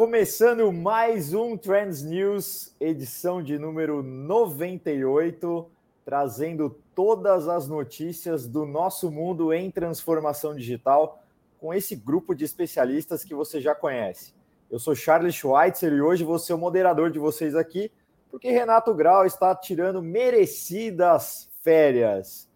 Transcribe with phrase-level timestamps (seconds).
[0.00, 5.70] Começando mais um Trends News, edição de número 98,
[6.06, 11.22] trazendo todas as notícias do nosso mundo em transformação digital
[11.58, 14.32] com esse grupo de especialistas que você já conhece.
[14.70, 17.92] Eu sou Charles Schweitzer e hoje vou ser o moderador de vocês aqui,
[18.30, 22.48] porque Renato Grau está tirando merecidas férias.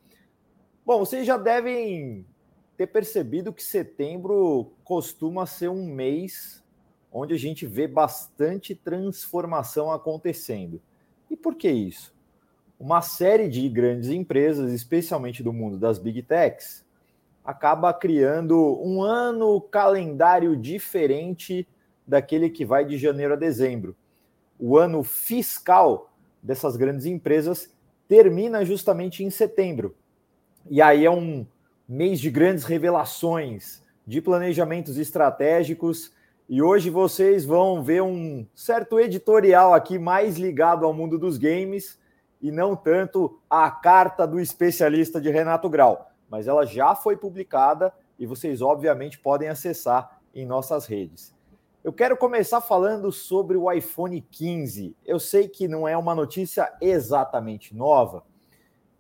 [0.82, 2.24] Bom, vocês já devem
[2.74, 6.63] ter percebido que setembro costuma ser um mês
[7.14, 10.82] onde a gente vê bastante transformação acontecendo.
[11.30, 12.12] E por que isso?
[12.78, 16.84] Uma série de grandes empresas, especialmente do mundo das big techs,
[17.44, 21.68] acaba criando um ano calendário diferente
[22.04, 23.96] daquele que vai de janeiro a dezembro.
[24.58, 27.72] O ano fiscal dessas grandes empresas
[28.08, 29.94] termina justamente em setembro.
[30.68, 31.46] E aí é um
[31.88, 36.12] mês de grandes revelações, de planejamentos estratégicos.
[36.46, 41.98] E hoje vocês vão ver um certo editorial aqui mais ligado ao mundo dos games
[42.40, 46.10] e não tanto a carta do especialista de Renato Grau.
[46.28, 51.34] Mas ela já foi publicada e vocês, obviamente, podem acessar em nossas redes.
[51.82, 54.94] Eu quero começar falando sobre o iPhone 15.
[55.06, 58.22] Eu sei que não é uma notícia exatamente nova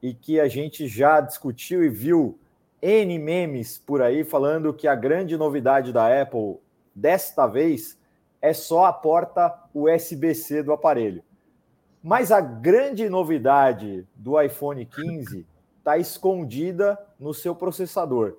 [0.02, 2.38] e que a gente já discutiu e viu
[2.80, 6.63] N memes por aí falando que a grande novidade da Apple
[6.94, 7.98] desta vez
[8.40, 11.22] é só a porta USB-C do aparelho.
[12.02, 15.46] Mas a grande novidade do iPhone 15
[15.78, 18.36] está escondida no seu processador.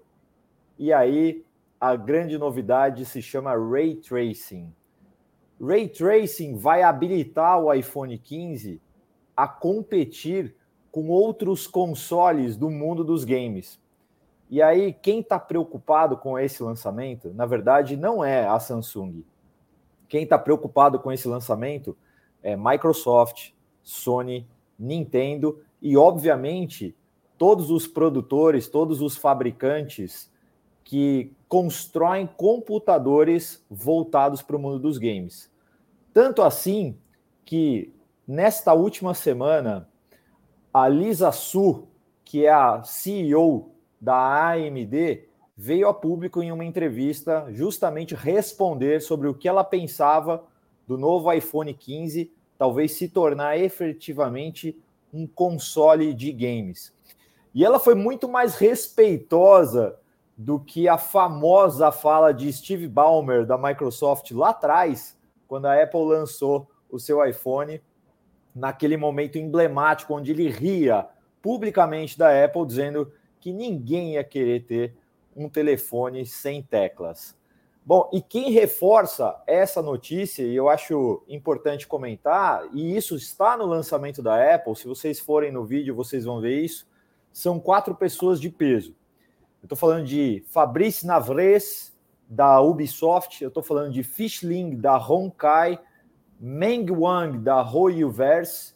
[0.78, 1.44] E aí
[1.80, 4.74] a grande novidade se chama Ray Tracing.
[5.60, 8.82] Ray Tracing vai habilitar o iPhone 15
[9.36, 10.56] a competir
[10.92, 13.80] com outros consoles do mundo dos games.
[14.50, 19.24] E aí, quem está preocupado com esse lançamento, na verdade, não é a Samsung.
[20.08, 21.98] Quem está preocupado com esse lançamento
[22.44, 23.52] é Microsoft,
[23.82, 24.48] Sony,
[24.78, 26.96] Nintendo e, obviamente,
[27.38, 30.32] todos os produtores, todos os fabricantes
[30.84, 35.52] que constroem computadores voltados para o mundo dos games.
[36.14, 36.98] Tanto assim
[37.44, 37.92] que,
[38.28, 39.90] nesta última semana,
[40.72, 41.88] a Lisa Su,
[42.24, 43.75] que é a CEO
[44.06, 50.44] da AMD veio a público em uma entrevista justamente responder sobre o que ela pensava
[50.88, 54.80] do novo iPhone 15 talvez se tornar efetivamente
[55.12, 56.94] um console de games.
[57.54, 59.98] E ela foi muito mais respeitosa
[60.38, 65.18] do que a famosa fala de Steve Ballmer da Microsoft lá atrás,
[65.48, 67.82] quando a Apple lançou o seu iPhone,
[68.54, 71.08] naquele momento emblemático onde ele ria
[71.42, 73.12] publicamente da Apple dizendo
[73.46, 74.96] que ninguém ia querer ter
[75.36, 77.38] um telefone sem teclas.
[77.86, 83.68] Bom, e quem reforça essa notícia, e eu acho importante comentar, e isso está no
[83.68, 86.88] lançamento da Apple, se vocês forem no vídeo, vocês vão ver isso,
[87.32, 88.96] são quatro pessoas de peso.
[89.62, 91.96] Eu estou falando de Fabrice Navres,
[92.28, 95.80] da Ubisoft, eu estou falando de Fishling, da Honkai,
[96.40, 98.74] Meng Wang, da Hoyoverse,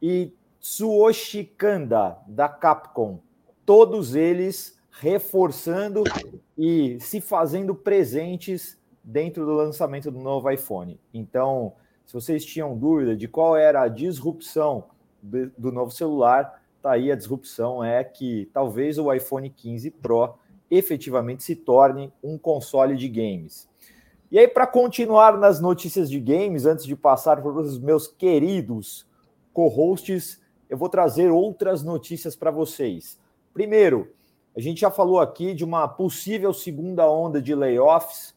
[0.00, 3.20] e Tsuyoshi Kanda, da Capcom
[3.64, 6.04] todos eles reforçando
[6.56, 11.00] e se fazendo presentes dentro do lançamento do novo iPhone.
[11.12, 11.72] Então,
[12.06, 14.84] se vocês tinham dúvida de qual era a disrupção
[15.22, 20.34] do novo celular, tá aí a disrupção é que talvez o iPhone 15 Pro
[20.70, 23.68] efetivamente se torne um console de games.
[24.30, 29.06] E aí, para continuar nas notícias de games, antes de passar para os meus queridos
[29.52, 33.20] co-hosts, eu vou trazer outras notícias para vocês.
[33.52, 34.12] Primeiro,
[34.56, 38.34] a gente já falou aqui de uma possível segunda onda de layoffs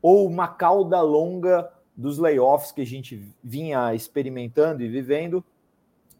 [0.00, 5.44] ou uma cauda longa dos layoffs que a gente vinha experimentando e vivendo.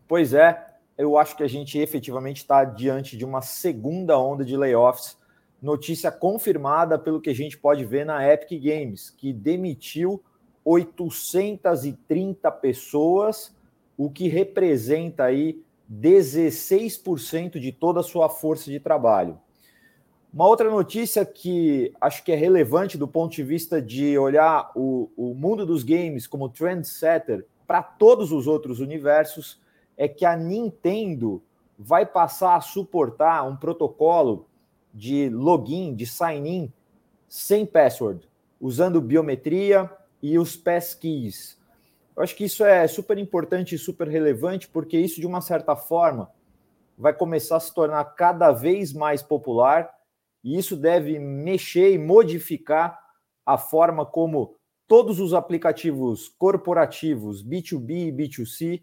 [0.07, 0.67] Pois é,
[0.97, 5.17] eu acho que a gente efetivamente está diante de uma segunda onda de layoffs.
[5.63, 10.23] Notícia confirmada pelo que a gente pode ver na Epic Games, que demitiu
[10.65, 13.55] 830 pessoas,
[13.97, 19.39] o que representa aí 16% de toda a sua força de trabalho.
[20.33, 25.11] Uma outra notícia que acho que é relevante do ponto de vista de olhar o,
[25.17, 29.61] o mundo dos games como trendsetter para todos os outros universos
[29.97, 31.43] é que a Nintendo
[31.79, 34.47] vai passar a suportar um protocolo
[34.93, 36.73] de login, de sign-in
[37.29, 38.29] sem password,
[38.61, 39.91] usando biometria
[40.23, 41.58] e os passkeys.
[42.19, 45.77] Eu acho que isso é super importante e super relevante, porque isso, de uma certa
[45.77, 46.29] forma,
[46.99, 49.89] vai começar a se tornar cada vez mais popular,
[50.43, 52.99] e isso deve mexer e modificar
[53.47, 54.57] a forma como
[54.89, 58.83] todos os aplicativos corporativos B2B e B2C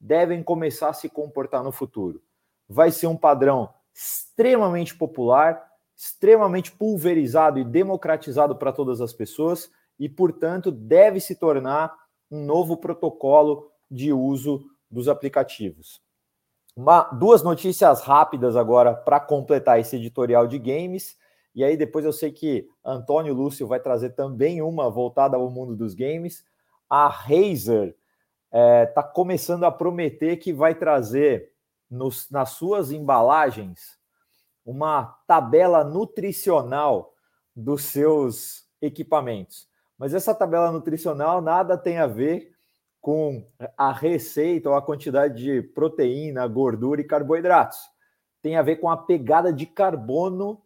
[0.00, 2.20] devem começar a se comportar no futuro.
[2.68, 5.64] Vai ser um padrão extremamente popular,
[5.96, 9.70] extremamente pulverizado e democratizado para todas as pessoas
[10.00, 12.01] e, portanto, deve se tornar
[12.32, 16.02] um novo protocolo de uso dos aplicativos.
[16.74, 21.14] Uma, duas notícias rápidas agora para completar esse editorial de games.
[21.54, 25.76] E aí depois eu sei que Antônio Lúcio vai trazer também uma voltada ao mundo
[25.76, 26.42] dos games.
[26.88, 27.88] A Razer
[28.46, 31.52] está é, tá começando a prometer que vai trazer
[31.90, 33.98] nos, nas suas embalagens
[34.64, 37.12] uma tabela nutricional
[37.54, 39.68] dos seus equipamentos.
[40.02, 42.56] Mas essa tabela nutricional nada tem a ver
[43.00, 43.46] com
[43.78, 47.78] a receita ou a quantidade de proteína, gordura e carboidratos.
[48.42, 50.60] Tem a ver com a pegada de carbono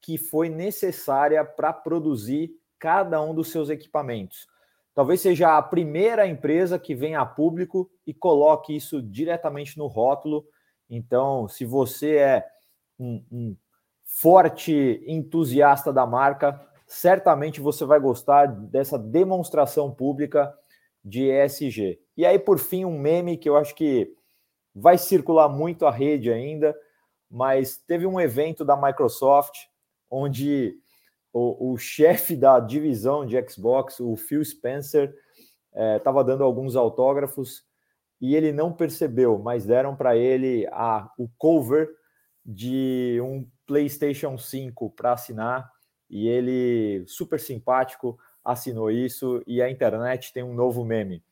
[0.00, 4.48] que foi necessária para produzir cada um dos seus equipamentos.
[4.94, 10.42] Talvez seja a primeira empresa que vem a público e coloque isso diretamente no rótulo.
[10.88, 12.46] Então, se você é
[12.98, 13.56] um, um
[14.06, 20.52] forte entusiasta da marca, certamente você vai gostar dessa demonstração pública
[21.04, 22.00] de ESG.
[22.16, 24.12] E aí, por fim, um meme que eu acho que
[24.74, 26.76] vai circular muito a rede ainda,
[27.30, 29.54] mas teve um evento da Microsoft
[30.10, 30.74] onde
[31.32, 35.14] o, o chefe da divisão de Xbox, o Phil Spencer,
[35.96, 37.62] estava é, dando alguns autógrafos
[38.20, 41.88] e ele não percebeu, mas deram para ele a, o cover
[42.44, 45.70] de um PlayStation 5 para assinar
[46.10, 51.22] e ele, super simpático, assinou isso e a internet tem um novo meme.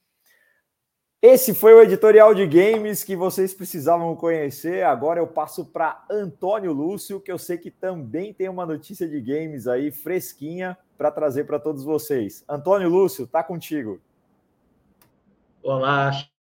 [1.21, 4.85] Esse foi o editorial de games que vocês precisavam conhecer.
[4.85, 9.21] Agora eu passo para Antônio Lúcio, que eu sei que também tem uma notícia de
[9.21, 12.45] games aí fresquinha para trazer para todos vocês.
[12.49, 14.01] Antônio Lúcio, tá contigo.
[15.61, 16.13] Olá,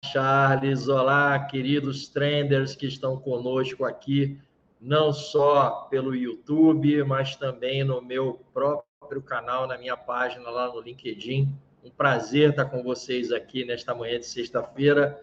[0.05, 0.89] Charles.
[0.89, 4.41] Olá, queridos trenders que estão conosco aqui
[4.81, 10.81] não só pelo YouTube, mas também no meu próprio canal, na minha página lá no
[10.81, 11.49] LinkedIn.
[11.85, 15.21] Um prazer estar com vocês aqui nesta manhã de sexta-feira.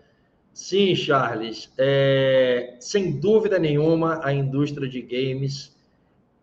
[0.54, 5.76] Sim, Charles, é, sem dúvida nenhuma, a indústria de games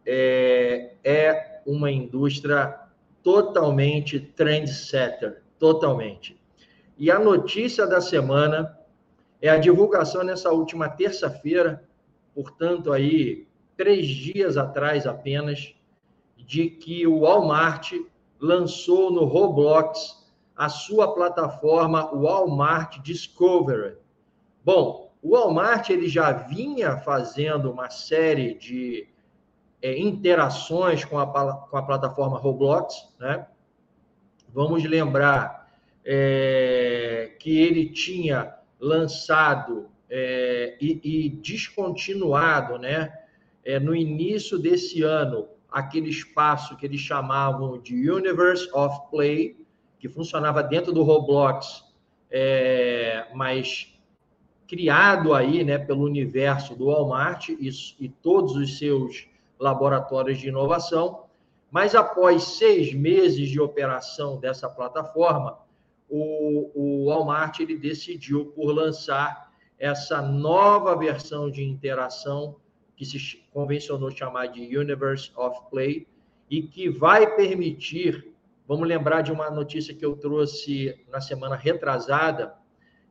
[0.04, 2.78] é, é uma indústria
[3.22, 6.38] totalmente trendsetter, totalmente.
[6.98, 8.78] E a notícia da semana
[9.40, 11.82] é a divulgação nessa última terça-feira
[12.34, 13.46] portanto, aí
[13.76, 15.74] três dias atrás apenas,
[16.36, 17.92] de que o Walmart
[18.38, 20.22] lançou no Roblox
[20.56, 23.96] a sua plataforma Walmart Discovery.
[24.64, 29.08] Bom, o Walmart ele já vinha fazendo uma série de
[29.80, 33.46] é, interações com a, com a plataforma Roblox, né?
[34.52, 35.72] Vamos lembrar
[36.04, 43.10] é, que ele tinha lançado é, e, e, descontinuado, né?
[43.64, 49.56] É, no início desse ano, aquele espaço que eles chamavam de Universe of Play,
[49.98, 51.82] que funcionava dentro do Roblox,
[52.30, 53.98] é, mas
[54.68, 59.26] criado aí, né, pelo universo do Walmart e, e todos os seus
[59.58, 61.24] laboratórios de inovação.
[61.70, 65.58] Mas após seis meses de operação dessa plataforma,
[66.06, 69.51] o, o Walmart ele decidiu por lançar
[69.82, 72.54] essa nova versão de interação
[72.94, 76.06] que se convencionou chamar de Universe of Play
[76.48, 78.32] e que vai permitir,
[78.68, 82.54] vamos lembrar de uma notícia que eu trouxe na semana retrasada,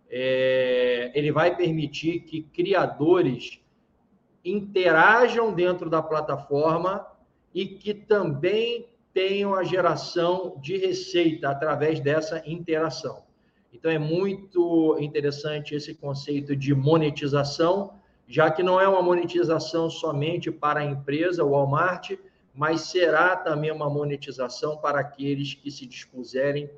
[0.10, 3.60] é, ele vai permitir que criadores
[4.46, 7.06] interajam dentro da plataforma
[7.54, 13.30] e que também tenham a geração de receita através dessa interação.
[13.74, 17.94] Então, é muito interessante esse conceito de monetização,
[18.28, 22.12] já que não é uma monetização somente para a empresa, Walmart,
[22.54, 26.70] mas será também uma monetização para aqueles que se dispuserem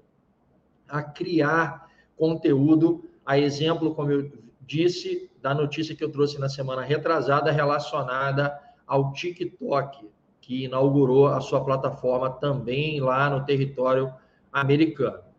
[0.87, 4.31] a criar conteúdo, a exemplo, como eu
[4.61, 10.07] disse, da notícia que eu trouxe na semana retrasada relacionada ao TikTok,
[10.39, 14.13] que inaugurou a sua plataforma também lá no território
[14.51, 15.32] americano.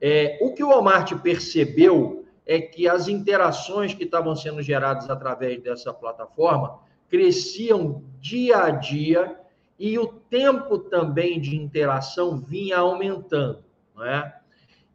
[0.00, 5.62] É, o que o Walmart percebeu é que as interações que estavam sendo geradas através
[5.62, 6.78] dessa plataforma
[7.08, 9.38] cresciam dia a dia
[9.78, 13.64] e o tempo também de interação vinha aumentando.
[13.94, 14.36] Não é?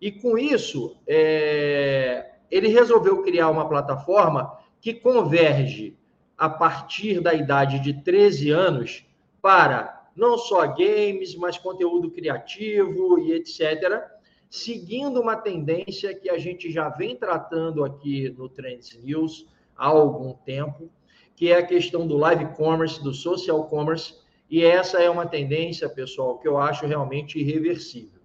[0.01, 5.97] E com isso, é, ele resolveu criar uma plataforma que converge
[6.37, 9.05] a partir da idade de 13 anos
[9.41, 14.03] para não só games, mas conteúdo criativo e etc.,
[14.49, 20.33] seguindo uma tendência que a gente já vem tratando aqui no Trends News há algum
[20.33, 20.89] tempo,
[21.35, 24.15] que é a questão do live commerce, do social commerce,
[24.49, 28.21] e essa é uma tendência, pessoal, que eu acho realmente irreversível.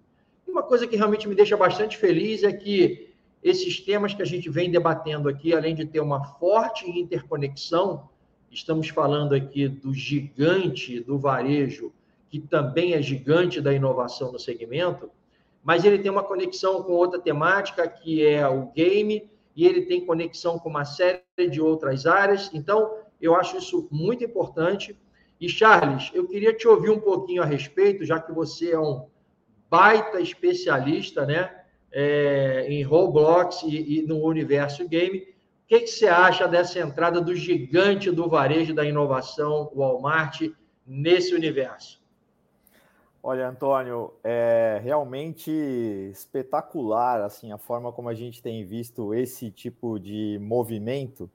[0.47, 3.09] E uma coisa que realmente me deixa bastante feliz é que
[3.43, 8.07] esses temas que a gente vem debatendo aqui, além de ter uma forte interconexão,
[8.51, 11.91] estamos falando aqui do gigante do varejo,
[12.29, 15.09] que também é gigante da inovação no segmento,
[15.63, 20.05] mas ele tem uma conexão com outra temática, que é o game, e ele tem
[20.05, 22.49] conexão com uma série de outras áreas.
[22.53, 24.97] Então, eu acho isso muito importante.
[25.39, 29.07] E, Charles, eu queria te ouvir um pouquinho a respeito, já que você é um
[29.69, 31.49] baita especialista né,
[31.91, 35.19] é, em Roblox e, e, no universo game.
[35.19, 35.25] O
[35.67, 40.41] que, que você acha dessa entrada do gigante do varejo da inovação, Walmart,
[40.85, 42.00] nesse universo?
[43.23, 45.51] Olha, Antônio, é realmente
[46.11, 51.29] espetacular assim a forma como a gente tem visto esse tipo de movimento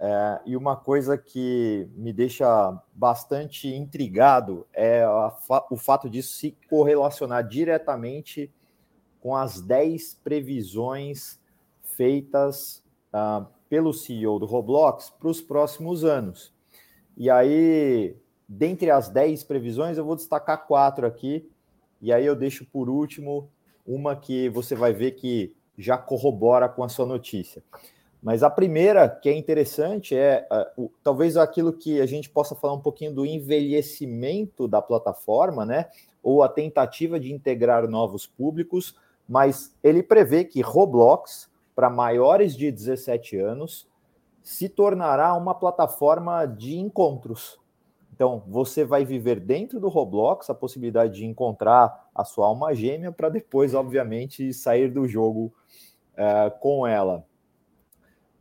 [0.00, 5.02] é, e uma coisa que me deixa bastante intrigado é
[5.40, 8.48] fa o fato disso se correlacionar diretamente
[9.20, 11.40] com as 10 previsões
[11.82, 16.54] feitas uh, pelo CEO do Roblox para os próximos anos.
[17.16, 18.16] E aí,
[18.48, 21.48] dentre as 10 previsões, eu vou destacar quatro aqui,
[22.00, 23.50] e aí eu deixo por último
[23.86, 27.62] uma que você vai ver que já corrobora com a sua notícia.
[28.22, 32.54] Mas a primeira, que é interessante, é uh, o, talvez aquilo que a gente possa
[32.54, 35.86] falar um pouquinho do envelhecimento da plataforma, né?
[36.22, 38.96] Ou a tentativa de integrar novos públicos,
[39.28, 43.86] mas ele prevê que Roblox, para maiores de 17 anos,
[44.42, 47.58] se tornará uma plataforma de encontros.
[48.18, 53.12] Então, você vai viver dentro do Roblox a possibilidade de encontrar a sua alma gêmea
[53.12, 55.54] para depois, obviamente, sair do jogo
[56.14, 57.24] uh, com ela.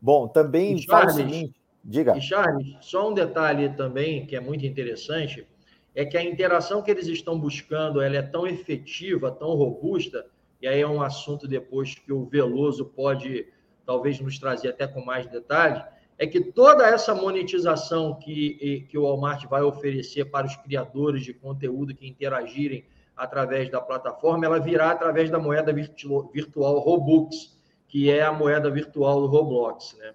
[0.02, 2.18] Bom, também Charles, fala o seguinte, diga.
[2.18, 5.48] E Charles, só um detalhe também que é muito interessante,
[5.94, 10.26] é que a interação que eles estão buscando, ela é tão efetiva, tão robusta,
[10.60, 13.46] e aí é um assunto depois que o Veloso pode
[13.86, 15.84] talvez nos trazer até com mais detalhe,
[16.18, 21.34] é que toda essa monetização que, que o Walmart vai oferecer para os criadores de
[21.34, 27.58] conteúdo que interagirem através da plataforma, ela virá através da moeda virtual Robux,
[27.88, 30.14] que é a moeda virtual do Roblox, né?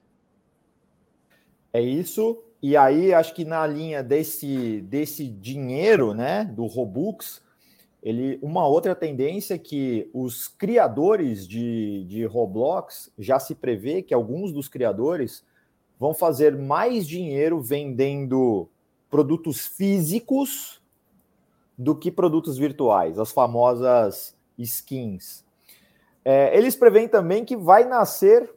[1.72, 2.42] É isso.
[2.62, 7.42] E aí, acho que na linha desse, desse dinheiro, né, do Robux,
[8.02, 14.12] ele, uma outra tendência é que os criadores de, de Roblox já se prevê que
[14.12, 15.44] alguns dos criadores
[16.02, 18.68] vão fazer mais dinheiro vendendo
[19.08, 20.82] produtos físicos
[21.78, 25.44] do que produtos virtuais, as famosas skins.
[26.24, 28.52] É, eles preveem também que vai nascer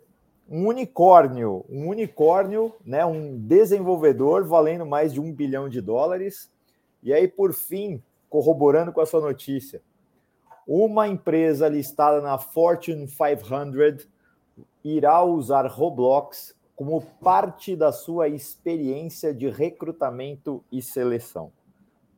[0.50, 6.52] um unicórnio, um unicórnio, né, um desenvolvedor valendo mais de um bilhão de dólares.
[7.04, 9.84] E aí, por fim, corroborando com a sua notícia,
[10.68, 14.08] uma empresa listada na Fortune 500
[14.84, 21.52] irá usar Roblox como parte da sua experiência de recrutamento e seleção.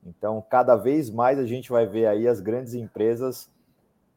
[0.06, 3.50] Então, cada vez mais a gente vai ver aí as grandes empresas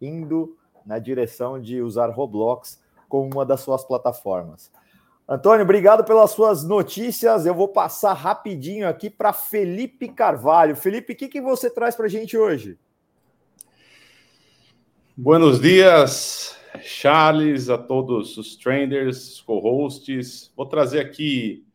[0.01, 0.57] indo
[0.87, 4.71] na direção de usar Roblox como uma das suas plataformas.
[5.29, 7.47] Antônio, obrigado pelas suas notícias.
[7.47, 10.75] Eu vou passar rapidinho aqui para Felipe Carvalho.
[10.75, 12.79] Felipe, o que, que você traz para a gente hoje?
[15.17, 20.53] Buenos dias, Charles, a todos os traders, co-hosts.
[20.57, 21.67] Vou trazer aqui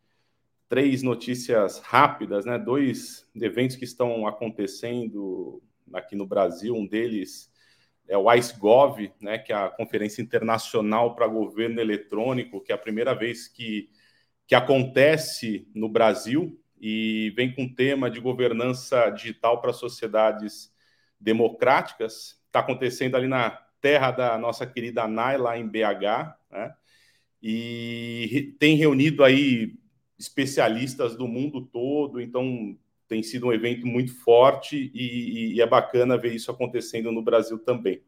[0.68, 2.58] três notícias rápidas, né?
[2.58, 5.62] Dois eventos que estão acontecendo
[5.92, 6.74] aqui no Brasil.
[6.74, 7.52] Um deles
[8.08, 12.78] é o IceGov, né, que é a Conferência Internacional para Governo Eletrônico, que é a
[12.78, 13.90] primeira vez que,
[14.46, 20.72] que acontece no Brasil e vem com o tema de governança digital para sociedades
[21.18, 22.40] democráticas.
[22.46, 26.74] Está acontecendo ali na terra da nossa querida Nai, lá em BH, né?
[27.42, 29.74] e tem reunido aí
[30.18, 36.18] especialistas do mundo todo, então tem sido um evento muito forte e, e, é bacana
[36.18, 38.02] ver isso acontecendo no Brasil também.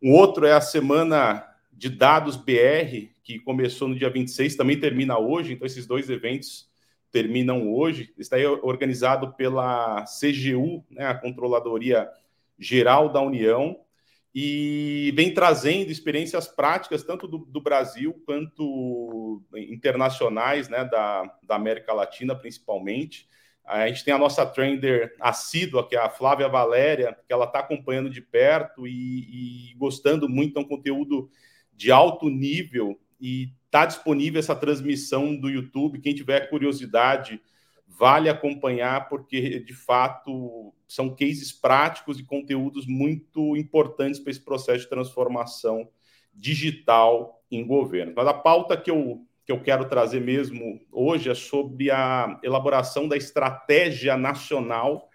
[0.00, 5.18] Um outro é a Semana de Dados BR, que começou no dia 26, também termina
[5.18, 6.68] hoje, então esses dois eventos
[7.10, 8.12] terminam hoje.
[8.16, 12.08] Está organizado pela CGU, né, a Controladoria
[12.58, 13.80] Geral da União,
[14.40, 21.92] e vem trazendo experiências práticas, tanto do, do Brasil quanto internacionais, né, da, da América
[21.92, 23.26] Latina, principalmente
[23.68, 27.58] A gente tem a nossa trader assídua, que é a Flávia Valéria, que ela está
[27.58, 31.28] acompanhando de perto e, e gostando muito, é um conteúdo
[31.74, 36.00] de alto nível e está disponível essa transmissão do YouTube.
[36.00, 37.42] Quem tiver curiosidade,
[37.86, 44.80] vale acompanhar, porque de fato são cases práticos e conteúdos muito importantes para esse processo
[44.80, 45.88] de transformação
[46.34, 48.14] digital em governo.
[48.16, 53.06] Mas a pauta que eu, que eu quero trazer mesmo hoje é sobre a elaboração
[53.06, 55.10] da estratégia nacional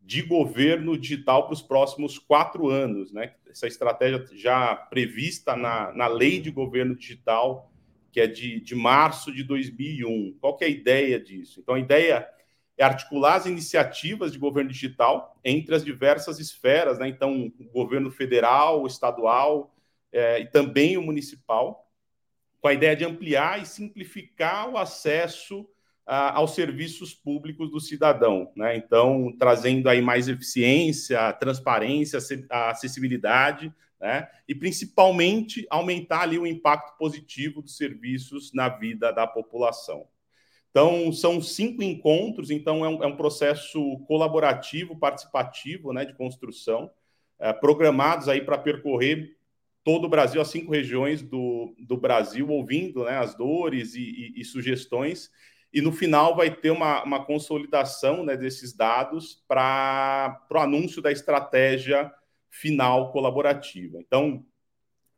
[0.00, 3.12] de governo digital para os próximos quatro anos.
[3.12, 3.34] Né?
[3.48, 7.72] Essa estratégia já prevista na, na lei de governo digital
[8.12, 10.36] que é de, de março de 2001.
[10.38, 11.60] Qual que é a ideia disso?
[11.60, 12.28] Então, a ideia
[12.76, 17.08] é articular as iniciativas de governo digital entre as diversas esferas, né?
[17.08, 19.74] Então, o governo federal, o estadual
[20.12, 21.90] é, e também o municipal,
[22.60, 25.68] com a ideia de ampliar e simplificar o acesso
[26.06, 28.76] a, aos serviços públicos do cidadão, né?
[28.76, 32.18] Então, trazendo aí mais eficiência, transparência,
[32.50, 34.28] acessibilidade né?
[34.48, 40.08] E principalmente aumentar ali o impacto positivo dos serviços na vida da população.
[40.72, 46.90] Então, são cinco encontros, então é um, é um processo colaborativo, participativo, né, de construção,
[47.38, 49.36] é, programados aí para percorrer
[49.84, 54.40] todo o Brasil, as cinco regiões do, do Brasil, ouvindo né, as dores e, e,
[54.40, 55.30] e sugestões,
[55.74, 61.12] e no final vai ter uma, uma consolidação né, desses dados para o anúncio da
[61.12, 62.10] estratégia
[62.48, 63.98] final colaborativa.
[63.98, 64.42] Então,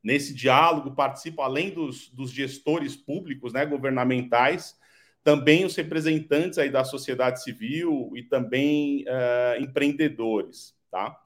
[0.03, 4.77] nesse diálogo participam, além dos, dos gestores públicos, né, governamentais,
[5.25, 11.19] também os representantes aí da sociedade civil e também uh, empreendedores, tá?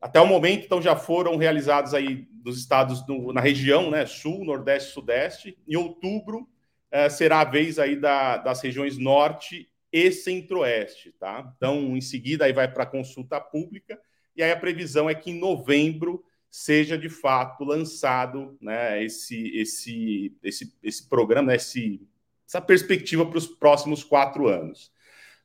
[0.00, 4.44] Até o momento, então, já foram realizados aí nos estados, do, na região, né, sul,
[4.44, 5.58] nordeste, sudeste.
[5.66, 6.48] Em outubro,
[6.92, 11.52] uh, será a vez aí da, das regiões norte e centro-oeste, tá?
[11.56, 14.00] Então, em seguida, aí vai para consulta pública
[14.36, 20.36] e aí a previsão é que em novembro seja de fato lançado né, esse, esse,
[20.42, 22.00] esse, esse programa, né, esse,
[22.46, 24.92] essa perspectiva para os próximos quatro anos.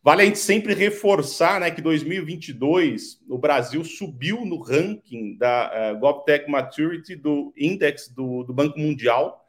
[0.03, 5.99] Vale a gente sempre reforçar né, que 2022 o Brasil subiu no ranking da uh,
[5.99, 9.45] GovTech Maturity do Index do, do, Banco Mundial,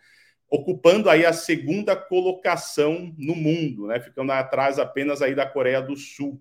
[0.51, 5.97] ocupando aí a segunda colocação no mundo, né, ficando atrás apenas aí da Coreia do
[5.97, 6.39] Sul.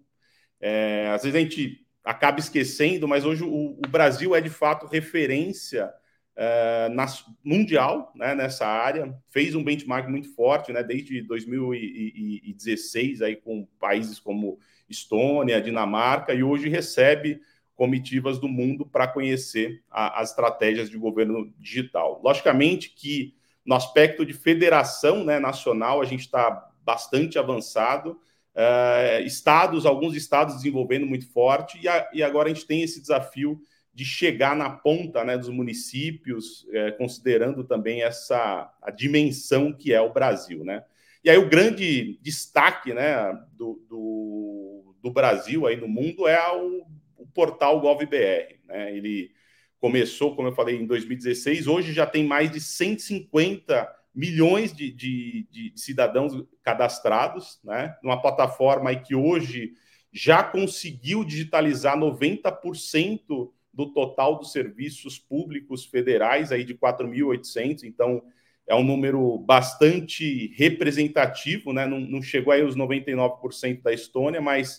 [0.60, 4.88] É, às vezes a gente acaba esquecendo, mas hoje o, o Brasil é de fato
[4.88, 5.90] referência
[6.38, 7.06] uh, na,
[7.44, 14.20] mundial né, nessa área, fez um benchmark muito forte né, desde 2016 aí, com países
[14.20, 17.42] como Estônia, Dinamarca, e hoje recebe
[17.76, 22.22] comitivas do mundo para conhecer a, as estratégias de governo digital.
[22.24, 23.34] Logicamente que
[23.66, 28.20] no aspecto de federação né, nacional a gente está bastante avançado,
[28.54, 33.00] Uh, estados, alguns estados desenvolvendo muito forte, e, a, e, agora a gente tem esse
[33.00, 33.62] desafio
[33.94, 40.00] de chegar na ponta né, dos municípios, é, considerando também essa a dimensão que é
[40.00, 40.64] o Brasil.
[40.64, 40.84] Né?
[41.24, 46.86] E aí o grande destaque né, do, do, do Brasil aí no mundo é o,
[47.18, 48.60] o portal GovBR.
[48.66, 48.96] Né?
[48.96, 49.32] Ele
[49.80, 55.48] começou, como eu falei, em 2016, hoje já tem mais de 150 milhões de, de,
[55.50, 57.96] de, cidadãos cadastrados, né?
[58.04, 59.74] Numa plataforma que hoje
[60.12, 68.22] já conseguiu digitalizar 90% do total dos serviços públicos federais, aí de 4.800, então
[68.68, 71.86] é um número bastante representativo, né?
[71.86, 74.78] Não, não chegou aí os 99% da Estônia, mas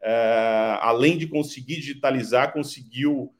[0.00, 3.34] uh, além de conseguir digitalizar, conseguiu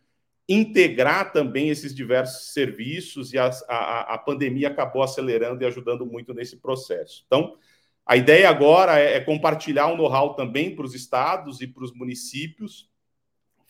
[0.48, 6.34] integrar também esses diversos serviços e a, a, a, pandemia acabou acelerando e ajudando muito
[6.34, 7.24] nesse processo.
[7.26, 7.56] Então,
[8.04, 11.94] a ideia agora é, é compartilhar o know-how também para os estados e para os
[11.94, 12.90] municípios,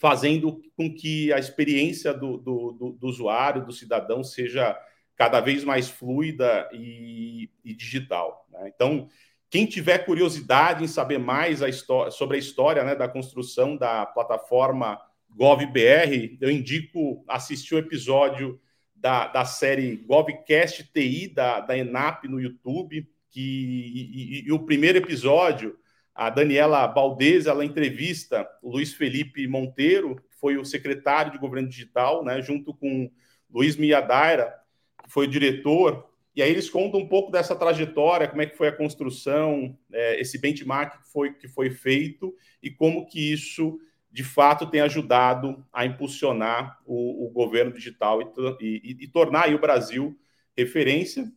[0.05, 4.79] fazendo com que a experiência do, do, do, do usuário, do cidadão, seja
[5.17, 8.47] cada vez mais fluida e, e digital.
[8.53, 8.71] Né?
[8.75, 9.09] Então,
[9.49, 11.73] quem tiver curiosidade em saber mais a
[12.11, 18.61] sobre a história né, da construção da plataforma GovBR, eu indico assistir o episódio
[18.95, 24.67] da, da série GovCast TI da, da ENAP no YouTube, que, e, e, e o
[24.67, 25.79] primeiro episódio,
[26.15, 31.69] a Daniela Baldez, ela entrevista o Luiz Felipe Monteiro, que foi o secretário de governo
[31.69, 33.11] digital, né, junto com
[33.51, 34.55] Luiz Miadaira,
[35.03, 38.57] que foi o diretor, e aí eles contam um pouco dessa trajetória, como é que
[38.57, 43.79] foi a construção, é, esse benchmark que foi, que foi feito e como que isso
[44.11, 48.27] de fato tem ajudado a impulsionar o, o governo digital e,
[48.61, 50.17] e, e, tornar o Brasil
[50.57, 51.31] referência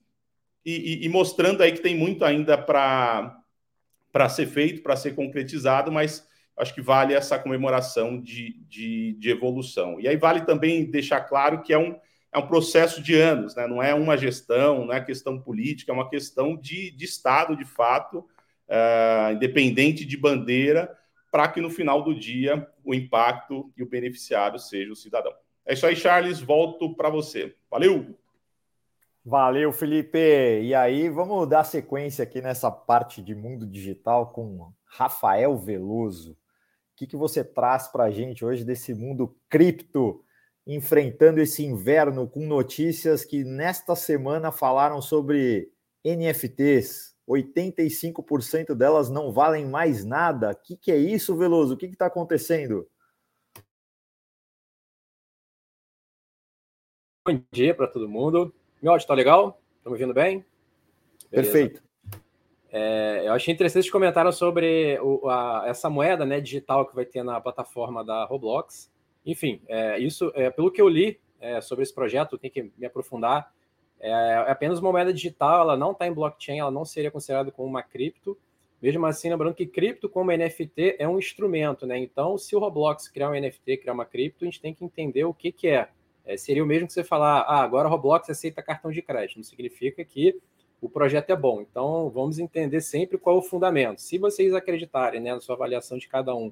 [0.64, 3.42] e, e, mostrando aí que tem muito ainda para
[4.18, 6.28] para ser feito, para ser concretizado, mas
[6.58, 10.00] acho que vale essa comemoração de, de, de, evolução.
[10.00, 11.96] E aí vale também deixar claro que é um,
[12.34, 13.68] é um processo de anos, né?
[13.68, 17.64] não é uma gestão, não é questão política, é uma questão de, de Estado, de
[17.64, 18.26] fato,
[18.68, 20.98] uh, independente de bandeira,
[21.32, 25.34] para que no final do dia o impacto e o beneficiário seja o cidadão.
[25.64, 27.56] É isso aí, Charles, volto para você.
[27.70, 28.18] Valeu!
[29.30, 30.18] Valeu, Felipe.
[30.18, 36.32] E aí, vamos dar sequência aqui nessa parte de mundo digital com Rafael Veloso.
[36.32, 36.38] O
[36.96, 40.24] que, que você traz para a gente hoje desse mundo cripto,
[40.66, 45.74] enfrentando esse inverno com notícias que nesta semana falaram sobre
[46.06, 47.14] NFTs?
[47.28, 50.52] 85% delas não valem mais nada.
[50.52, 51.74] O que, que é isso, Veloso?
[51.74, 52.90] O que está acontecendo?
[57.28, 58.56] Bom dia para todo mundo.
[58.82, 59.60] Meu áudio está legal?
[59.78, 60.46] Estão me ouvindo bem?
[61.32, 61.52] Beleza.
[61.52, 61.84] Perfeito.
[62.72, 67.06] É, eu achei interessante que comentaram sobre o, a, essa moeda né, digital que vai
[67.06, 68.92] ter na plataforma da Roblox.
[69.26, 72.86] Enfim, é, isso, é, pelo que eu li é, sobre esse projeto, tem que me
[72.86, 73.52] aprofundar.
[74.00, 77.52] É, é apenas uma moeda digital, ela não está em blockchain, ela não seria considerada
[77.52, 78.38] como uma cripto.
[78.80, 81.98] Mesmo assim, lembrando que cripto, como NFT, é um instrumento, né?
[81.98, 85.26] Então, se o Roblox criar um NFT, criar uma cripto, a gente tem que entender
[85.26, 85.90] o que, que é.
[86.28, 89.38] É, seria o mesmo que você falar, ah, agora Roblox aceita cartão de crédito.
[89.38, 90.38] Não significa que
[90.82, 91.62] o projeto é bom.
[91.62, 94.02] Então, vamos entender sempre qual é o fundamento.
[94.02, 96.52] Se vocês acreditarem, né, na sua avaliação de cada um,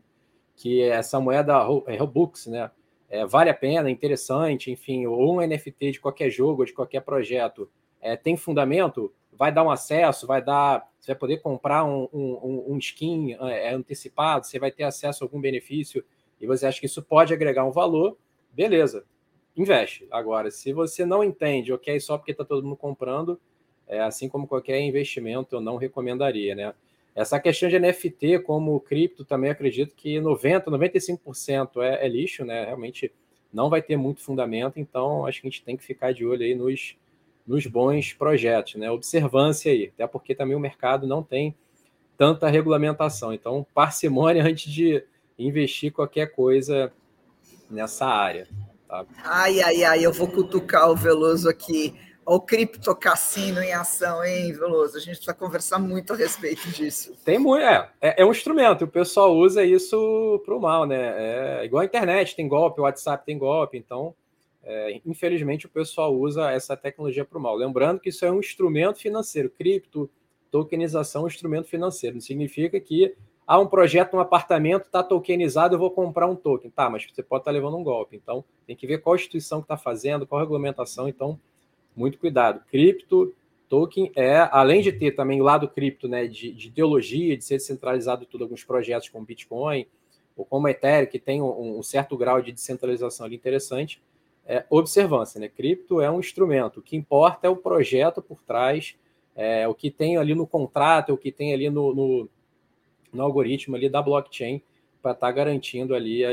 [0.55, 1.55] que essa moeda
[1.87, 2.71] é Robux, né,
[3.09, 6.73] é, vale a pena, é interessante, enfim, ou um NFT de qualquer jogo, ou de
[6.73, 7.69] qualquer projeto,
[8.01, 12.65] é, tem fundamento, vai dar um acesso, vai dar, você vai poder comprar um, um,
[12.69, 16.03] um skin é, antecipado, você vai ter acesso a algum benefício,
[16.39, 18.17] e você acha que isso pode agregar um valor,
[18.53, 19.05] beleza,
[19.55, 20.07] investe.
[20.11, 23.39] Agora, se você não entende, ok, só porque está todo mundo comprando,
[23.87, 26.73] é, assim como qualquer investimento, eu não recomendaria, né?
[27.15, 32.65] Essa questão de NFT, como cripto, também acredito que 90%, 95% é, é lixo, né?
[32.65, 33.11] Realmente
[33.53, 36.43] não vai ter muito fundamento, então acho que a gente tem que ficar de olho
[36.43, 36.97] aí nos,
[37.47, 38.91] nos bons projetos, né?
[38.91, 41.55] Observância aí, até porque também o mercado não tem
[42.17, 43.33] tanta regulamentação.
[43.33, 45.01] Então, parcimônia antes de
[45.39, 46.91] investir qualquer coisa
[47.69, 48.47] nessa área.
[49.03, 49.21] Tá?
[49.23, 51.93] Ai, ai, ai, eu vou cutucar o Veloso aqui.
[52.25, 54.97] O criptocassino em ação, hein, Veloso?
[54.97, 57.13] A gente precisa conversar muito a respeito disso.
[57.23, 61.59] Tem muito, é, é, é um instrumento, o pessoal usa isso para o mal, né?
[61.61, 64.15] É igual a internet, tem golpe, o WhatsApp tem golpe, então,
[64.63, 67.55] é, infelizmente, o pessoal usa essa tecnologia para o mal.
[67.55, 70.09] Lembrando que isso é um instrumento financeiro, cripto,
[70.49, 72.15] tokenização, é um instrumento financeiro.
[72.15, 73.13] Não significa que
[73.47, 76.71] ah, um projeto, um apartamento está tokenizado, eu vou comprar um token.
[76.71, 78.15] Tá, mas você pode estar tá levando um golpe.
[78.15, 81.07] Então, tem que ver qual instituição que está fazendo, qual regulamentação.
[81.07, 81.39] Então,
[81.95, 82.61] muito cuidado.
[82.69, 83.33] Cripto,
[83.69, 87.57] token é, além de ter também o lado cripto, né, de, de ideologia, de ser
[87.57, 89.85] descentralizado tudo, alguns projetos como Bitcoin
[90.35, 94.01] ou como Ethereum, que tem um, um certo grau de descentralização ali interessante,
[94.45, 95.47] é observância, né?
[95.47, 96.79] Cripto é um instrumento.
[96.79, 98.95] O que importa é o projeto por trás,
[99.35, 102.29] é, o que tem ali no contrato, o que tem ali no, no
[103.15, 104.61] no algoritmo ali da blockchain
[105.01, 106.31] para estar tá garantindo ali a,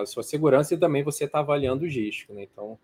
[0.00, 2.34] a, sua segurança e também você está avaliando os riscos.
[2.34, 2.46] Né?
[2.50, 2.78] Então,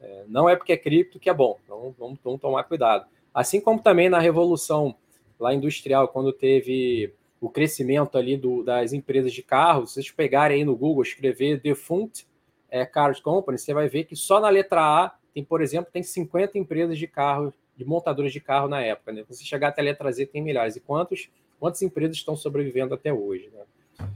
[0.00, 3.06] é, não é porque é cripto que é bom, então vamos, vamos tomar cuidado.
[3.32, 4.94] Assim como também na revolução
[5.38, 10.64] lá industrial, quando teve o crescimento ali do, das empresas de carros, vocês pegarem aí
[10.64, 12.26] no Google, escrever defunct
[12.70, 16.02] é, Cars Company, você vai ver que só na letra A tem, por exemplo, tem
[16.02, 19.12] 50 empresas de carro, de montadoras de carro na época.
[19.12, 19.24] Né?
[19.30, 20.76] Se chegar até a letra Z, tem milhares.
[20.76, 21.28] E quantos
[21.64, 23.50] Quantas empresas estão sobrevivendo até hoje?
[23.50, 24.06] Né?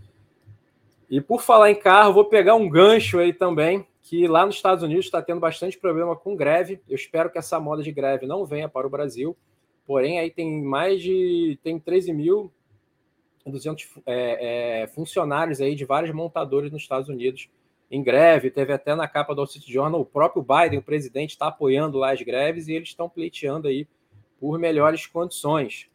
[1.08, 4.84] E por falar em carro, vou pegar um gancho aí também, que lá nos Estados
[4.84, 6.78] Unidos está tendo bastante problema com greve.
[6.86, 9.34] Eu espero que essa moda de greve não venha para o Brasil.
[9.86, 12.52] Porém, aí tem mais de tem 13 mil
[13.46, 17.48] 200 é, é, funcionários aí de vários montadores nos Estados Unidos
[17.90, 18.50] em greve.
[18.50, 21.96] Teve até na capa do Wall Street Journal o próprio Biden, o presidente, está apoiando
[21.96, 23.88] lá as greves e eles estão pleiteando aí
[24.38, 25.88] por melhores condições.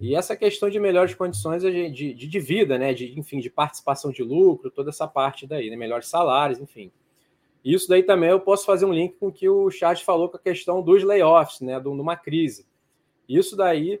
[0.00, 2.94] E essa questão de melhores condições de, de, de vida, né?
[2.94, 5.76] De, enfim, de participação de lucro, toda essa parte daí, né?
[5.76, 6.92] melhores salários, enfim.
[7.64, 10.36] Isso daí também eu posso fazer um link com o que o chat falou com
[10.36, 11.80] a questão dos layoffs, né?
[11.80, 12.64] De uma crise.
[13.28, 14.00] Isso daí,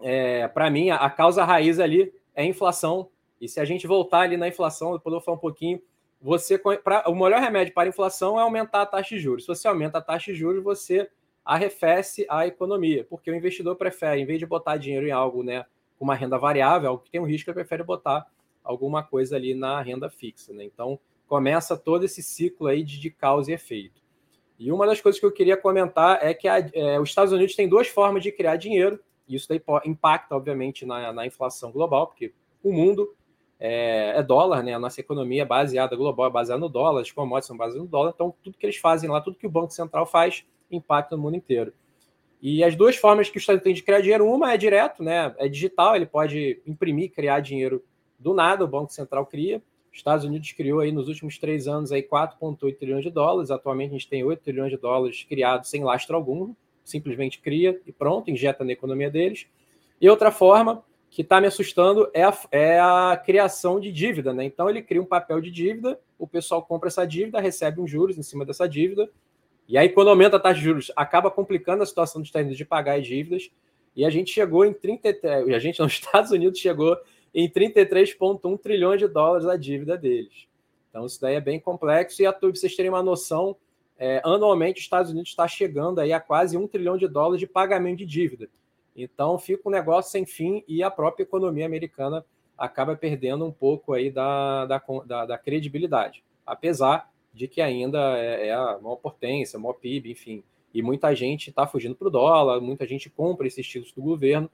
[0.00, 3.08] é, para mim, a, causa raiz ali é a inflação.
[3.40, 5.80] E se a gente voltar ali na inflação, depois eu vou falar um pouquinho,
[6.20, 9.44] você pra, o melhor remédio para a inflação é aumentar a taxa de juros.
[9.44, 11.08] Se você aumenta a taxa de juros, você
[11.48, 15.64] arrefece a economia, porque o investidor prefere, em vez de botar dinheiro em algo né,
[15.98, 18.26] com uma renda variável, algo que tem um risco, ele prefere botar
[18.62, 20.52] alguma coisa ali na renda fixa.
[20.52, 20.64] Né?
[20.64, 24.02] Então, começa todo esse ciclo aí de, de causa e efeito.
[24.58, 27.56] E uma das coisas que eu queria comentar é que a, é, os Estados Unidos
[27.56, 29.00] têm duas formas de criar dinheiro.
[29.26, 33.16] Isso daí impacta, obviamente, na, na inflação global, porque o mundo
[33.58, 34.74] é, é, dólar, né?
[34.74, 37.88] A nossa economia é baseada global, é baseada no dólar, as commodities são baseadas no
[37.88, 41.22] dólar, então tudo que eles fazem lá, tudo que o Banco Central faz, impacta no
[41.22, 41.72] mundo inteiro.
[42.40, 45.34] E as duas formas que o Estado tem de criar dinheiro, uma é direto, né?
[45.38, 47.82] É digital, ele pode imprimir, criar dinheiro
[48.18, 49.60] do nada, o Banco Central cria.
[49.92, 53.50] Os Estados Unidos criou aí nos últimos três anos aí 4,8 trilhões de dólares.
[53.50, 56.54] Atualmente a gente tem 8 trilhões de dólares criados sem lastro algum,
[56.84, 59.46] simplesmente cria e pronto, injeta na economia deles.
[60.00, 64.44] E outra forma que está me assustando é a, é a, criação de dívida, né?
[64.44, 68.18] Então ele cria um papel de dívida, o pessoal compra essa dívida, recebe uns juros
[68.18, 69.10] em cima dessa dívida,
[69.68, 72.58] e aí quando aumenta a taxa de juros, acaba complicando a situação dos Estados Unidos
[72.58, 73.50] de pagar as dívidas,
[73.94, 76.96] e a gente chegou em 33, a gente nos Estados Unidos chegou
[77.34, 80.48] em 33,1 trilhões de dólares a dívida deles.
[80.88, 83.56] Então isso daí é bem complexo, e a para vocês terem uma noção,
[83.98, 87.46] é, anualmente os Estados Unidos está chegando aí a quase um trilhão de dólares de
[87.46, 88.48] pagamento de dívida.
[88.96, 92.24] Então fica um negócio sem fim e a própria economia americana
[92.56, 98.48] acaba perdendo um pouco aí da, da, da, da credibilidade, apesar de que ainda é,
[98.48, 100.42] é a maior potência, maior PIB, enfim.
[100.74, 104.50] E muita gente está fugindo para o dólar, muita gente compra esses títulos do governo,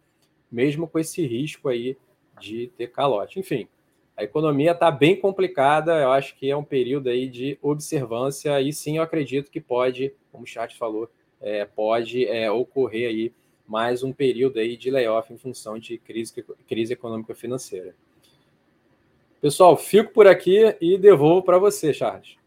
[0.53, 1.97] mesmo com esse risco aí
[2.39, 3.41] de ter calote.
[3.41, 3.67] Enfim,
[4.15, 8.71] a economia está bem complicada, eu acho que é um período aí de observância, e
[8.71, 13.33] sim, eu acredito que pode, como o chat falou, é, pode é, ocorrer aí
[13.67, 17.95] mais um período aí de layoff em função de crise, crise econômica financeira.
[19.41, 22.44] Pessoal, fico por aqui e devolvo para você, Charles.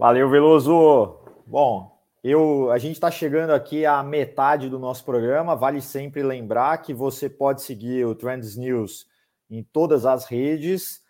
[0.00, 1.18] Valeu, Veloso.
[1.46, 5.54] Bom, eu, a gente está chegando aqui à metade do nosso programa.
[5.54, 9.06] Vale sempre lembrar que você pode seguir o Trends News
[9.50, 11.02] em todas as redes.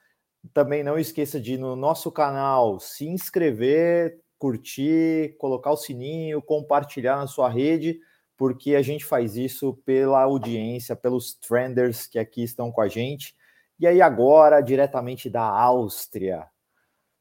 [0.53, 7.29] Também não esqueça de no nosso canal se inscrever, curtir, colocar o sininho, compartilhar na
[7.29, 8.01] sua rede
[8.37, 13.37] porque a gente faz isso pela audiência, pelos trenders que aqui estão com a gente.
[13.79, 16.49] E aí, agora, diretamente da Áustria,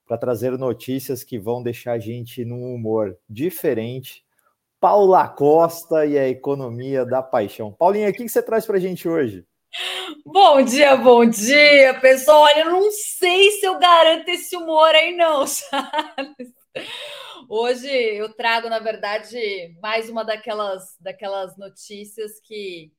[0.09, 4.25] para trazer notícias que vão deixar a gente num humor diferente.
[4.79, 7.71] Paula Costa e a economia da paixão.
[7.71, 9.45] Paulinha, o que você traz para a gente hoje?
[10.25, 12.41] Bom dia, bom dia, pessoal.
[12.41, 16.53] Olha, eu não sei se eu garanto esse humor aí, não, Charles.
[17.47, 22.91] Hoje eu trago, na verdade, mais uma daquelas, daquelas notícias que,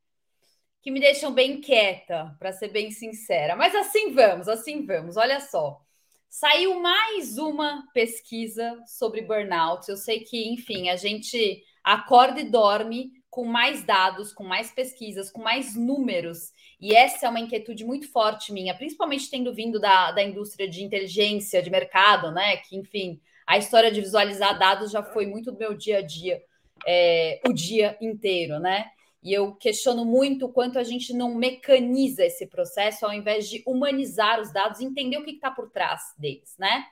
[0.81, 3.57] que me deixam bem quieta, para ser bem sincera.
[3.57, 5.17] Mas assim vamos, assim vamos.
[5.17, 5.85] Olha só.
[6.31, 9.89] Saiu mais uma pesquisa sobre burnout.
[9.89, 15.29] Eu sei que, enfim, a gente acorda e dorme com mais dados, com mais pesquisas,
[15.29, 16.53] com mais números.
[16.81, 20.85] E essa é uma inquietude muito forte minha, principalmente tendo vindo da, da indústria de
[20.85, 22.59] inteligência de mercado, né?
[22.59, 26.41] Que, enfim, a história de visualizar dados já foi muito do meu dia a dia,
[26.87, 28.89] é, o dia inteiro, né?
[29.23, 33.63] E eu questiono muito o quanto a gente não mecaniza esse processo ao invés de
[33.67, 36.87] humanizar os dados e entender o que está por trás deles, né?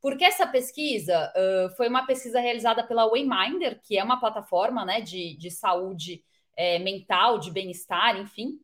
[0.00, 5.00] Porque essa pesquisa uh, foi uma pesquisa realizada pela Wayminder, que é uma plataforma né,
[5.00, 6.24] de, de saúde
[6.56, 8.60] é, mental, de bem-estar, enfim.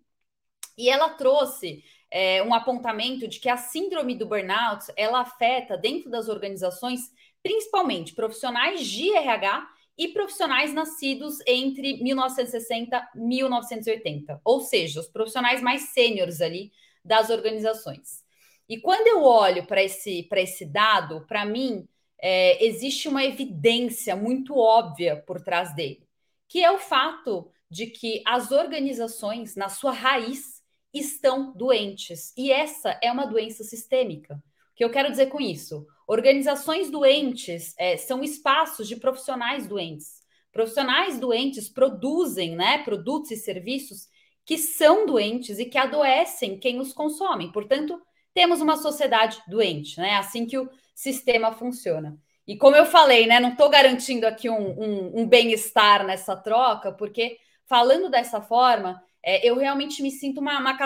[0.77, 6.11] E ela trouxe é, um apontamento de que a síndrome do burnout ela afeta dentro
[6.11, 15.01] das organizações principalmente profissionais de RH e profissionais nascidos entre 1960 e 1980, ou seja,
[15.01, 16.71] os profissionais mais sêniores ali
[17.05, 18.25] das organizações.
[18.69, 21.89] E quando eu olho para esse, esse dado, para mim,
[22.21, 26.07] é, existe uma evidência muito óbvia por trás dele,
[26.49, 32.33] que é o fato de que as organizações, na sua raiz, estão doentes.
[32.37, 34.35] E essa é uma doença sistêmica.
[34.35, 35.87] O que eu quero dizer com isso?
[36.09, 40.23] Organizações doentes é, são espaços de profissionais doentes.
[40.51, 44.09] Profissionais doentes produzem né, produtos e serviços
[44.43, 47.53] que são doentes e que adoecem quem os consome.
[47.53, 48.01] Portanto,
[48.33, 50.15] temos uma sociedade doente, né?
[50.15, 52.19] Assim que o sistema funciona.
[52.47, 56.91] E como eu falei, né, não estou garantindo aqui um, um, um bem-estar nessa troca,
[56.91, 60.79] porque falando dessa forma, é, eu realmente me sinto uma, uma,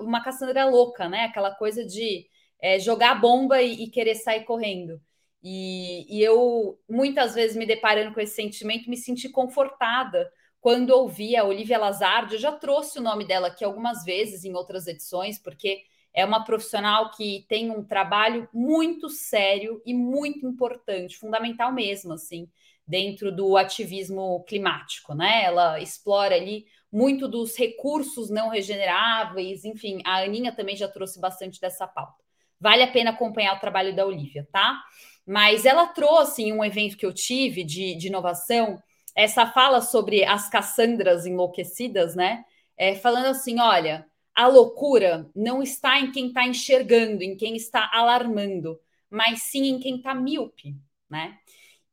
[0.00, 1.24] uma caçandra louca, né?
[1.24, 2.29] Aquela coisa de
[2.62, 5.00] é, jogar bomba e, e, querer sair correndo.
[5.42, 11.36] E, e, eu, muitas vezes, me deparando com esse sentimento, me senti confortada quando ouvi
[11.36, 12.34] a Olivia Lazardi.
[12.34, 16.44] Eu já trouxe o nome dela aqui algumas vezes em outras edições, porque é uma
[16.44, 22.48] profissional que tem um trabalho muito sério e muito importante, fundamental mesmo, assim,
[22.86, 25.44] dentro do ativismo climático, né?
[25.44, 31.60] Ela explora ali muito dos recursos não regeneráveis, enfim, a Aninha também já trouxe bastante
[31.60, 32.29] dessa pauta.
[32.60, 34.82] Vale a pena acompanhar o trabalho da Olivia, tá?
[35.26, 38.82] Mas ela trouxe em um evento que eu tive de, de inovação
[39.16, 42.44] essa fala sobre as Cassandras enlouquecidas, né?
[42.76, 47.90] É, falando assim: olha, a loucura não está em quem está enxergando, em quem está
[47.92, 48.78] alarmando,
[49.10, 50.76] mas sim em quem está míope,
[51.08, 51.38] né?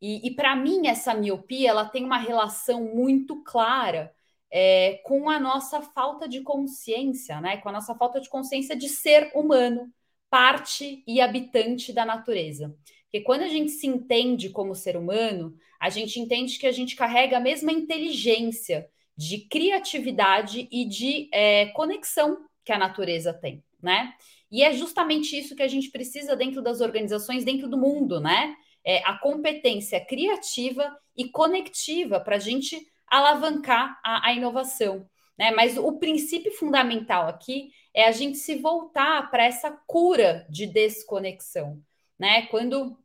[0.02, 4.14] E, e para mim, essa miopia ela tem uma relação muito clara
[4.52, 7.58] é, com a nossa falta de consciência, né?
[7.58, 9.92] Com a nossa falta de consciência de ser humano,
[10.38, 12.72] parte e habitante da natureza.
[13.06, 16.96] Porque quando a gente se entende como ser humano, a gente entende que a gente
[16.96, 24.14] carrega a mesma inteligência de criatividade e de é, conexão que a natureza tem, né?
[24.52, 28.56] E é justamente isso que a gente precisa dentro das organizações, dentro do mundo, né?
[28.86, 35.10] É a competência criativa e conectiva para a gente alavancar a, a inovação.
[35.38, 35.52] Né?
[35.52, 41.82] Mas o princípio fundamental aqui é a gente se voltar para essa cura de desconexão.
[42.18, 42.48] Né?
[42.48, 42.98] Quando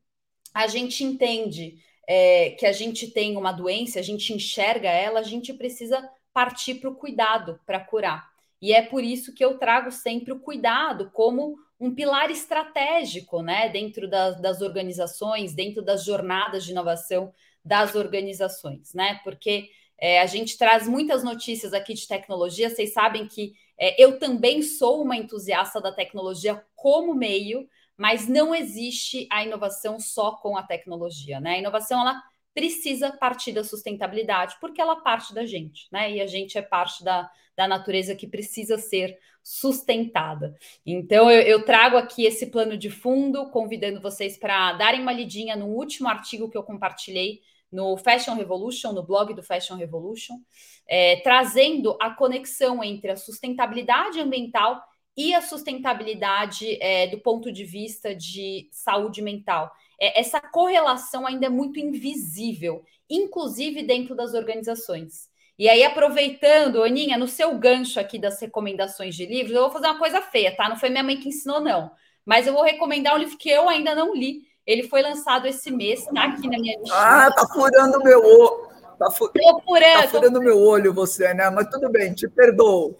[0.54, 5.24] a gente entende é, que a gente tem uma doença, a gente enxerga ela, a
[5.24, 8.30] gente precisa partir para o cuidado para curar.
[8.60, 13.68] E é por isso que eu trago sempre o cuidado como um pilar estratégico, né,
[13.68, 17.32] dentro das, das organizações, dentro das jornadas de inovação
[17.64, 19.20] das organizações, né?
[19.24, 19.68] Porque
[20.02, 22.68] é, a gente traz muitas notícias aqui de tecnologia.
[22.68, 28.52] Vocês sabem que é, eu também sou uma entusiasta da tecnologia como meio, mas não
[28.52, 31.52] existe a inovação só com a tecnologia, né?
[31.52, 32.20] A inovação ela
[32.52, 36.10] precisa partir da sustentabilidade, porque ela parte da gente, né?
[36.10, 40.56] E a gente é parte da, da natureza que precisa ser sustentada.
[40.84, 45.54] Então, eu, eu trago aqui esse plano de fundo, convidando vocês para darem uma lidinha
[45.54, 47.40] no último artigo que eu compartilhei
[47.72, 50.36] no Fashion Revolution, no blog do Fashion Revolution,
[50.86, 54.82] é, trazendo a conexão entre a sustentabilidade ambiental
[55.16, 61.46] e a sustentabilidade é, do ponto de vista de saúde mental é, essa correlação ainda
[61.46, 65.30] é muito invisível, inclusive dentro das organizações.
[65.56, 69.86] E aí, aproveitando, Aninha, no seu gancho aqui das recomendações de livros, eu vou fazer
[69.86, 70.68] uma coisa feia, tá?
[70.68, 71.92] Não foi minha mãe que ensinou, não.
[72.26, 74.42] Mas eu vou recomendar um livro que eu ainda não li.
[74.66, 76.94] Ele foi lançado esse mês, tá aqui na minha lista.
[76.94, 78.72] Ah, tá furando meu olho.
[78.98, 81.50] Tá, fu tô furando, tá furando meu olho você, né?
[81.50, 82.96] Mas tudo bem, te perdoo.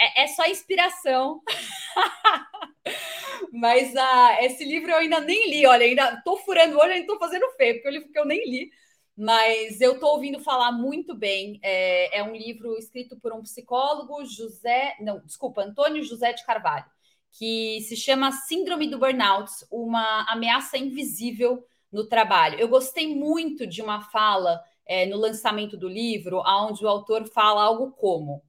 [0.00, 1.42] É, é só inspiração.
[3.52, 7.06] Mas uh, esse livro eu ainda nem li, olha, ainda tô furando o olho, ainda
[7.06, 8.70] tô fazendo feio, porque é um livro que eu nem li.
[9.16, 11.60] Mas eu tô ouvindo falar muito bem.
[11.62, 16.86] É, é um livro escrito por um psicólogo, José, não, desculpa, Antônio José de Carvalho,
[17.32, 22.58] que se chama Síndrome do Burnout, uma ameaça invisível no trabalho.
[22.58, 27.62] Eu gostei muito de uma fala é, no lançamento do livro, onde o autor fala
[27.62, 28.42] algo como: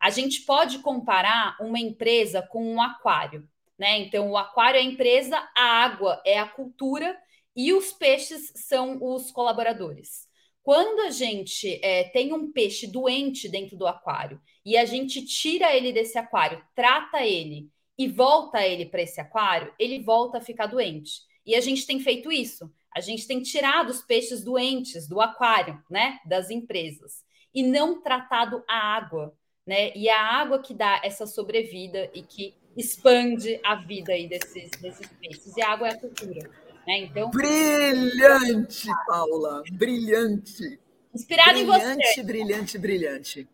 [0.00, 3.48] a gente pode comparar uma empresa com um aquário
[3.80, 3.98] né?
[4.00, 7.18] Então, o aquário é a empresa, a água é a cultura
[7.56, 10.28] e os peixes são os colaboradores.
[10.62, 15.74] Quando a gente é, tem um peixe doente dentro do aquário e a gente tira
[15.74, 17.70] ele desse aquário, trata ele
[18.00, 21.20] e volta ele para esse aquário, ele volta a ficar doente.
[21.44, 22.72] E a gente tem feito isso.
[22.96, 27.22] A gente tem tirado os peixes doentes do aquário, né, das empresas,
[27.54, 29.36] e não tratado a água,
[29.66, 29.94] né?
[29.94, 35.06] E a água que dá essa sobrevida e que expande a vida aí desses, desses
[35.20, 35.54] peixes.
[35.54, 36.50] E a água é a cultura.
[36.86, 37.00] Né?
[37.00, 40.80] Então, brilhante, Paula, brilhante.
[41.14, 42.22] Inspirado brilhante, em você.
[42.22, 43.48] Brilhante, brilhante, brilhante.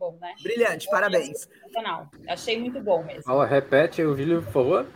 [0.00, 0.34] Bom, né?
[0.42, 1.40] Brilhante, parabéns.
[1.40, 2.08] Sensacional.
[2.26, 3.24] Achei muito bom mesmo.
[3.24, 4.86] Paula, repete o livro, por favor.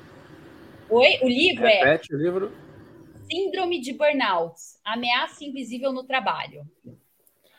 [0.88, 1.84] Oi, o livro repete é.
[1.84, 2.52] Repete o livro.
[3.30, 6.66] Síndrome de Burnout Ameaça Invisível no Trabalho.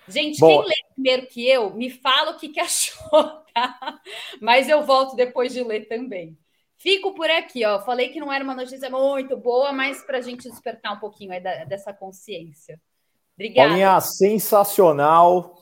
[0.07, 3.21] Gente, Bom, quem lê primeiro que eu, me fala o que, que achou,
[3.53, 3.99] tá?
[4.41, 6.35] Mas eu volto depois de ler também.
[6.77, 7.79] Fico por aqui, ó.
[7.81, 11.31] Falei que não era uma notícia muito boa, mas para a gente despertar um pouquinho
[11.31, 12.81] aí da, dessa consciência.
[13.35, 13.69] Obrigada.
[13.69, 15.55] Paulinha, sensacional.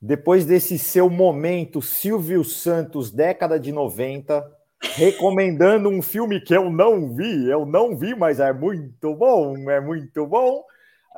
[0.00, 4.44] Depois desse seu momento, Silvio Santos, década de 90,
[4.80, 9.80] recomendando um filme que eu não vi, eu não vi, mas é muito bom, é
[9.80, 10.62] muito bom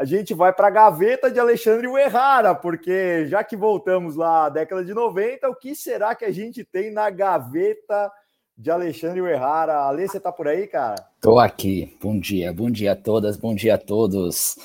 [0.00, 4.48] a gente vai para a gaveta de Alexandre Uerrara, porque já que voltamos lá à
[4.48, 8.10] década de 90, o que será que a gente tem na gaveta
[8.56, 9.80] de Alexandre Uerrara?
[9.80, 10.94] Ale, você tá por aí, cara?
[11.20, 11.98] Tô aqui.
[12.00, 14.56] Bom dia, bom dia a todas, bom dia a todos.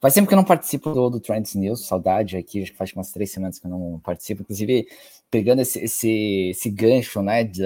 [0.00, 2.92] Faz tempo que eu não participo do, do Trends News, saudade aqui, acho que faz
[2.94, 4.88] umas três semanas que eu não participo, inclusive
[5.30, 7.62] pegando esse, esse, esse gancho, né, de,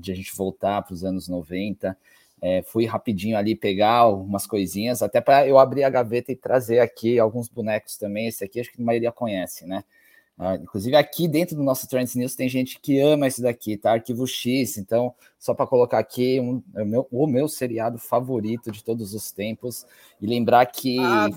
[0.00, 1.96] de a gente voltar para os anos 90,
[2.42, 6.80] é, fui rapidinho ali pegar umas coisinhas, até para eu abrir a gaveta e trazer
[6.80, 8.26] aqui alguns bonecos também.
[8.26, 9.84] Esse aqui acho que a maioria conhece, né?
[10.38, 13.92] Uh, inclusive aqui dentro do nosso Trends News tem gente que ama esse daqui, tá?
[13.92, 14.76] Arquivo X.
[14.76, 19.14] Então, só para colocar aqui um, é o, meu, o meu seriado favorito de todos
[19.14, 19.86] os tempos
[20.20, 20.98] e lembrar que.
[20.98, 21.28] A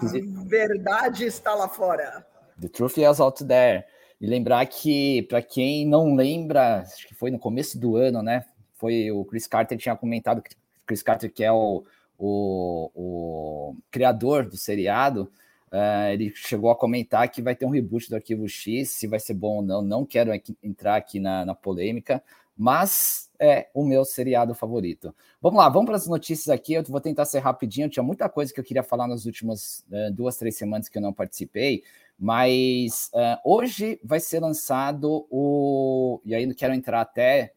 [0.45, 2.25] verdade está lá fora.
[2.59, 3.85] The truth is out there.
[4.19, 8.43] E lembrar que, para quem não lembra, acho que foi no começo do ano, né?
[8.73, 10.43] Foi o Chris Carter tinha comentado,
[10.85, 11.85] Chris Carter, que é o,
[12.17, 15.31] o, o criador do seriado,
[15.71, 19.19] uh, ele chegou a comentar que vai ter um reboot do Arquivo X, se vai
[19.19, 19.81] ser bom ou não.
[19.81, 22.23] Não quero aqui, entrar aqui na, na polêmica,
[22.57, 25.15] mas é o meu seriado favorito.
[25.41, 26.73] Vamos lá, vamos para as notícias aqui.
[26.73, 27.89] Eu vou tentar ser rapidinho.
[27.89, 31.01] Tinha muita coisa que eu queria falar nas últimas uh, duas, três semanas que eu
[31.01, 31.83] não participei,
[32.17, 36.19] mas uh, hoje vai ser lançado o.
[36.25, 37.53] E aí não quero entrar até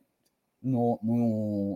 [0.62, 0.98] no,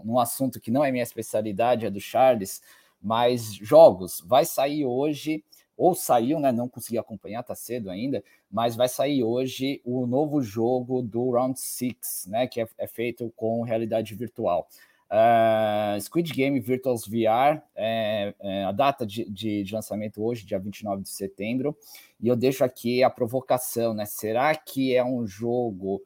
[0.04, 2.62] num assunto que não é minha especialidade, é do Charles,
[3.02, 4.22] mas jogos.
[4.24, 5.42] Vai sair hoje
[5.76, 6.50] ou saiu, né?
[6.52, 11.58] Não consegui acompanhar, tá cedo ainda, mas vai sair hoje o novo jogo do Round
[11.58, 12.46] 6, né?
[12.46, 14.68] Que é, é feito com realidade virtual.
[15.08, 20.58] Uh, Squid Game Virtuals VR, é, é, a data de, de, de, lançamento hoje, dia
[20.58, 21.76] 29 de setembro,
[22.20, 24.04] e eu deixo aqui a provocação, né?
[24.04, 26.02] Será que é um jogo.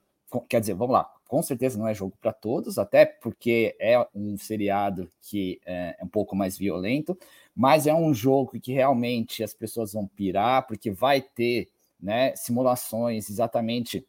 [0.48, 4.36] Quer dizer, vamos lá, com certeza não é jogo para todos, até porque é um
[4.36, 7.18] seriado que é, é um pouco mais violento,
[7.60, 11.68] mas é um jogo que realmente as pessoas vão pirar, porque vai ter
[12.00, 14.02] né, simulações exatamente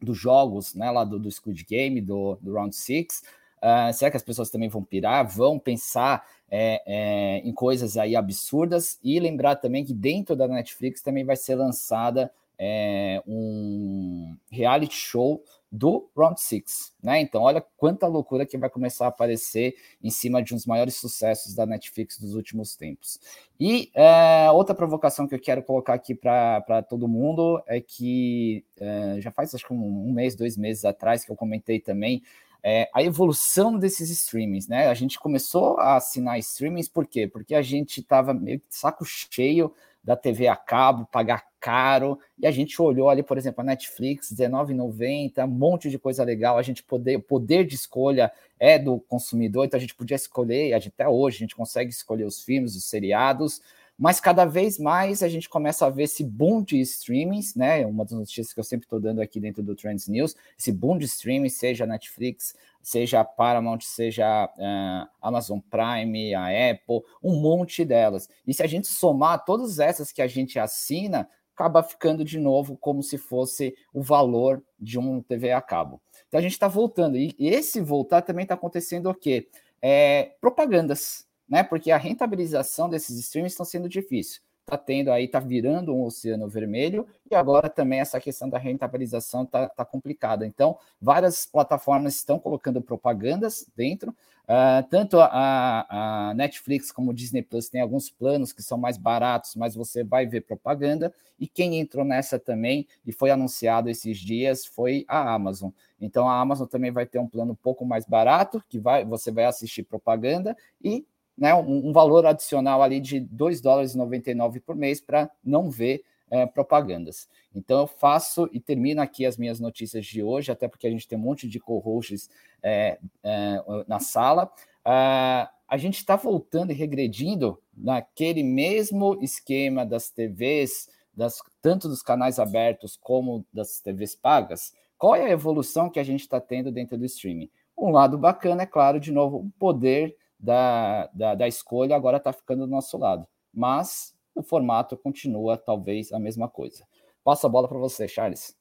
[0.00, 3.04] dos jogos né, lá do, do Squid Game, do, do Round 6.
[3.04, 3.22] Uh,
[3.62, 5.26] ah, será que as pessoas também vão pirar?
[5.26, 8.96] Vão pensar é, é, em coisas aí absurdas?
[9.02, 15.42] E lembrar também que dentro da Netflix também vai ser lançada é, um reality show
[15.74, 17.20] do Round Six, né?
[17.20, 21.54] Então, olha quanta loucura que vai começar a aparecer em cima de dos maiores sucessos
[21.54, 23.18] da Netflix dos últimos tempos.
[23.58, 29.20] E é, outra provocação que eu quero colocar aqui para todo mundo é que é,
[29.20, 32.22] já faz acho que um, um, mês, dois meses atrás que eu comentei também
[32.62, 34.86] é, a evolução desses streamings, né?
[34.88, 37.26] A gente começou a assinar streamings por quê?
[37.26, 42.50] Porque a gente estava meio saco cheio da TV a cabo, pagar caro, e a
[42.50, 46.82] gente olhou ali, por exemplo, a Netflix, R$19,90, um monte de coisa legal, a gente
[46.82, 48.30] poder, o poder de escolha
[48.60, 52.42] é do consumidor, então a gente podia escolher, até hoje a gente consegue escolher os
[52.42, 53.62] filmes, os seriados,
[53.98, 57.86] mas cada vez mais a gente começa a ver esse boom de streamings, né?
[57.86, 60.98] Uma das notícias que eu sempre estou dando aqui dentro do Trends News, esse boom
[60.98, 68.28] de streaming, seja Netflix, seja Paramount, seja uh, Amazon Prime, a Apple, um monte delas.
[68.46, 72.76] E se a gente somar todas essas que a gente assina, acaba ficando de novo
[72.76, 76.02] como se fosse o valor de um TV a cabo.
[76.26, 77.16] Então a gente está voltando.
[77.16, 79.48] E esse voltar também está acontecendo o quê?
[79.80, 81.62] É, propagandas né?
[81.62, 84.40] Porque a rentabilização desses streams estão sendo difícil.
[84.64, 89.42] Está tendo aí, está virando um oceano vermelho, e agora também essa questão da rentabilização
[89.42, 90.46] está tá complicada.
[90.46, 97.42] Então, várias plataformas estão colocando propagandas dentro, uh, tanto a, a, Netflix como o Disney
[97.42, 101.78] Plus tem alguns planos que são mais baratos, mas você vai ver propaganda, e quem
[101.78, 105.72] entrou nessa também, e foi anunciado esses dias, foi a Amazon.
[106.00, 109.30] Então, a Amazon também vai ter um plano um pouco mais barato, que vai, você
[109.30, 111.06] vai assistir propaganda, e
[111.36, 116.04] né, um, valor adicional ali de 2 dólares e 99 por mês para não ver
[116.30, 117.28] é, propagandas.
[117.54, 121.06] Então eu faço e termino aqui as minhas notícias de hoje, até porque a gente
[121.06, 122.28] tem um monte de co-hosts
[122.62, 124.50] é, é, na sala.
[124.86, 132.02] Uh, a gente está voltando e regredindo naquele mesmo esquema das TVs, das, tanto dos
[132.02, 134.74] canais abertos como das TVs pagas.
[134.98, 137.50] Qual é a evolução que a gente está tendo dentro do streaming?
[137.76, 142.32] Um lado bacana, é claro, de novo, o poder da, da, da escolha agora está
[142.32, 143.26] ficando do nosso lado.
[143.52, 146.84] Mas o formato continua talvez a mesma coisa.
[147.22, 148.56] Passa a bola para você, Charles.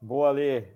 [0.00, 0.66] Boa, Lê.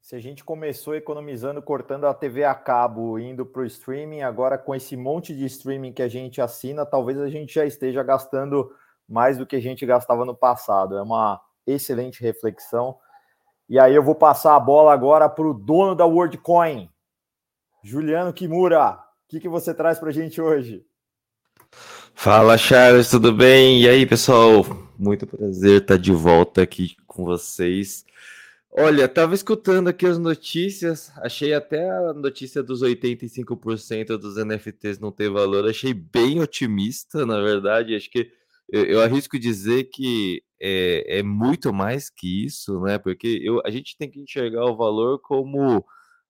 [0.00, 4.56] Se a gente começou economizando, cortando a TV a cabo, indo para o streaming, agora
[4.56, 8.74] com esse monte de streaming que a gente assina, talvez a gente já esteja gastando
[9.06, 10.96] mais do que a gente gastava no passado.
[10.96, 12.98] É uma excelente reflexão.
[13.68, 16.88] E aí eu vou passar a bola agora para o dono da WorldCoin,
[17.82, 18.98] Juliano Kimura
[19.30, 20.84] que, que você traz para a gente hoje?
[22.12, 23.80] Fala, Charles, tudo bem?
[23.80, 24.66] E aí, pessoal?
[24.98, 28.04] Muito prazer estar de volta aqui com vocês.
[28.72, 35.12] Olha, estava escutando aqui as notícias, achei até a notícia dos 85% dos NFTs não
[35.12, 37.94] ter valor, achei bem otimista, na verdade.
[37.94, 38.32] Acho que
[38.68, 42.98] eu, eu arrisco dizer que é, é, muito mais que isso, né?
[42.98, 45.84] Porque eu, a gente tem que enxergar o valor como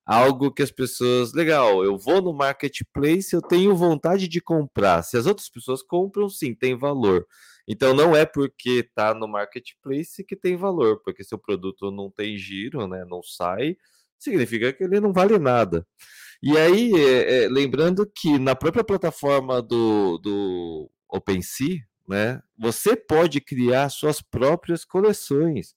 [0.05, 1.33] algo que as pessoas.
[1.33, 5.03] Legal, eu vou no marketplace, eu tenho vontade de comprar.
[5.03, 7.25] Se as outras pessoas compram, sim, tem valor.
[7.67, 12.09] Então não é porque tá no marketplace que tem valor, porque se o produto não
[12.09, 13.77] tem giro, né, não sai,
[14.19, 15.85] significa que ele não vale nada.
[16.43, 22.41] E aí, é, é, lembrando que na própria plataforma do, do OpenSea, né?
[22.57, 25.73] Você pode criar suas próprias coleções.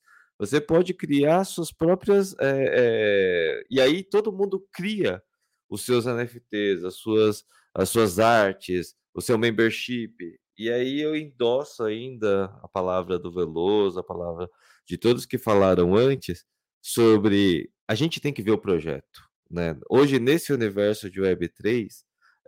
[0.47, 2.35] Você pode criar suas próprias.
[2.39, 3.65] É, é...
[3.71, 5.23] E aí todo mundo cria
[5.69, 10.15] os seus NFTs, as suas, as suas artes, o seu membership.
[10.57, 14.49] E aí eu endosso ainda a palavra do Veloso, a palavra
[14.87, 16.45] de todos que falaram antes
[16.81, 19.23] sobre a gente tem que ver o projeto.
[19.51, 19.79] Né?
[19.89, 21.89] Hoje, nesse universo de Web3,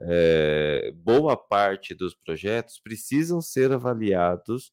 [0.03, 4.72] é, boa parte dos projetos precisam ser avaliados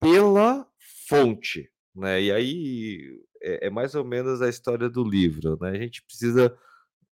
[0.00, 0.66] pela
[1.08, 1.70] fonte.
[1.98, 2.22] Né?
[2.22, 5.58] E aí é, é mais ou menos a história do livro.
[5.60, 5.70] Né?
[5.70, 6.56] A gente precisa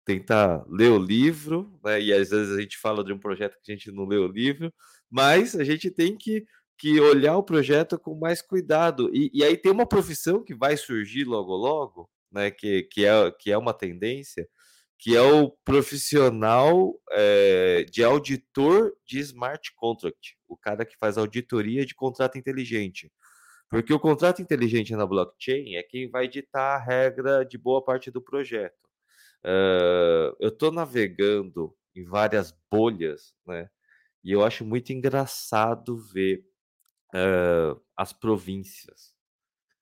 [0.04, 2.00] tentar ler o livro, né?
[2.00, 4.28] e às vezes a gente fala de um projeto que a gente não lê o
[4.28, 4.72] livro,
[5.10, 6.46] mas a gente tem que,
[6.78, 9.10] que olhar o projeto com mais cuidado.
[9.12, 12.50] E, e aí tem uma profissão que vai surgir logo logo, né?
[12.50, 14.48] que, que, é, que é uma tendência,
[14.96, 21.84] que é o profissional é, de auditor de smart contract, o cara que faz auditoria
[21.84, 23.10] de contrato inteligente.
[23.68, 28.10] Porque o contrato inteligente na blockchain é quem vai ditar a regra de boa parte
[28.10, 28.88] do projeto.
[29.44, 33.68] Uh, eu estou navegando em várias bolhas, né?
[34.24, 36.44] E eu acho muito engraçado ver
[37.14, 39.14] uh, as províncias.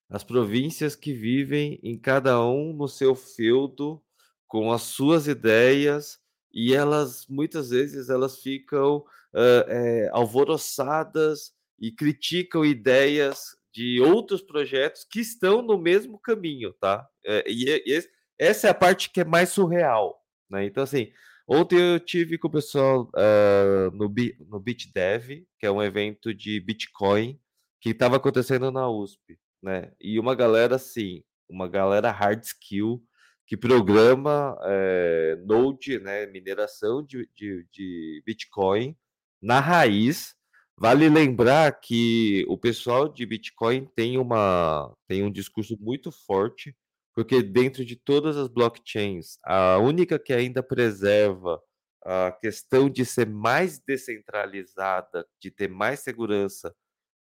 [0.08, 4.02] As províncias que vivem em cada um no seu feudo,
[4.46, 6.20] com as suas ideias,
[6.52, 15.04] e elas, muitas vezes, elas ficam uh, é, alvoroçadas e criticam ideias de outros projetos
[15.04, 17.06] que estão no mesmo caminho, tá?
[17.26, 18.02] É, e, e,
[18.38, 20.18] essa é a parte que é mais surreal,
[20.50, 20.64] né?
[20.64, 21.12] Então, assim,
[21.46, 24.10] ontem eu tive com o pessoal uh, no,
[24.48, 27.38] no BitDev, que é um evento de Bitcoin,
[27.78, 29.92] que estava acontecendo na USP, né?
[30.00, 33.02] E uma galera, assim, uma galera hard skill,
[33.46, 38.96] que programa é, Node, né, mineração de, de, de Bitcoin
[39.40, 40.34] na raiz.
[40.78, 46.76] Vale lembrar que o pessoal de Bitcoin tem, uma, tem um discurso muito forte
[47.16, 51.58] porque dentro de todas as blockchains, a única que ainda preserva
[52.04, 56.74] a questão de ser mais descentralizada, de ter mais segurança,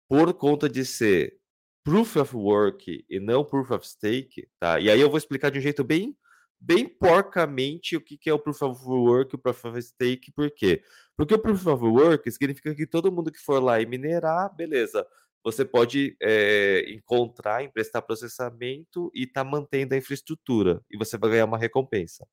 [0.09, 1.39] por conta de ser
[1.85, 4.81] proof of work e não proof of stake, tá?
[4.81, 6.17] E aí eu vou explicar de um jeito bem
[6.61, 10.33] bem porcamente o que, que é o proof of work e o proof of stake,
[10.33, 10.83] por quê?
[11.17, 15.07] Porque o proof of work significa que todo mundo que for lá e minerar, beleza,
[15.45, 21.31] você pode é, encontrar, emprestar processamento e estar tá mantendo a infraestrutura, e você vai
[21.31, 22.27] ganhar uma recompensa.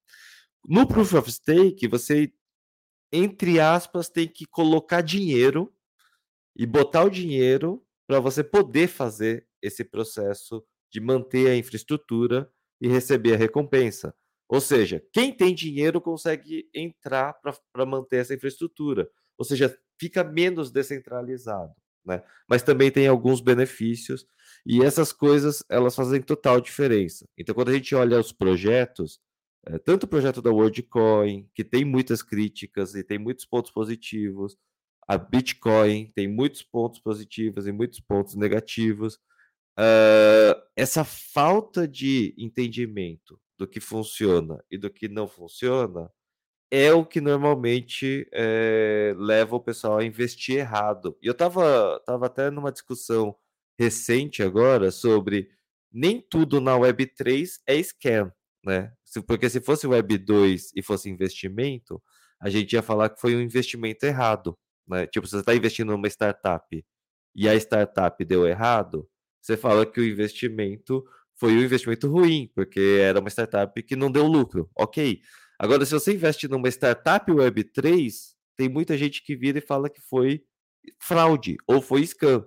[0.65, 2.31] No Proof of Stake, você,
[3.11, 5.73] entre aspas, tem que colocar dinheiro
[6.55, 12.87] e botar o dinheiro para você poder fazer esse processo de manter a infraestrutura e
[12.87, 14.13] receber a recompensa.
[14.51, 17.33] Ou seja, quem tem dinheiro consegue entrar
[17.71, 19.09] para manter essa infraestrutura.
[19.37, 21.73] Ou seja, fica menos descentralizado
[22.05, 22.23] né?
[22.47, 24.25] Mas também tem alguns benefícios
[24.65, 27.27] e essas coisas elas fazem total diferença.
[27.37, 29.19] Então, quando a gente olha os projetos,
[29.65, 34.57] é, tanto o projeto da WorldCoin, que tem muitas críticas e tem muitos pontos positivos,
[35.07, 39.15] a Bitcoin tem muitos pontos positivos e muitos pontos negativos.
[39.77, 46.11] Uh, essa falta de entendimento do que funciona e do que não funciona
[46.71, 51.15] é o que normalmente é, leva o pessoal a investir errado.
[51.21, 53.35] E eu estava tava até numa discussão
[53.77, 55.49] recente agora sobre
[55.91, 58.31] nem tudo na Web3 é scam,
[58.65, 58.91] né?
[59.27, 62.01] Porque se fosse Web2 e fosse investimento,
[62.39, 64.57] a gente ia falar que foi um investimento errado,
[64.87, 65.05] né?
[65.05, 66.83] Tipo, você está investindo numa startup
[67.35, 69.07] e a startup deu errado,
[69.39, 71.03] você fala que o investimento
[71.41, 74.69] foi um investimento ruim, porque era uma startup que não deu lucro.
[74.77, 75.19] Ok,
[75.61, 80.01] Agora, se você investe numa startup Web3, tem muita gente que vira e fala que
[80.01, 80.43] foi
[80.99, 82.43] fraude ou foi scam.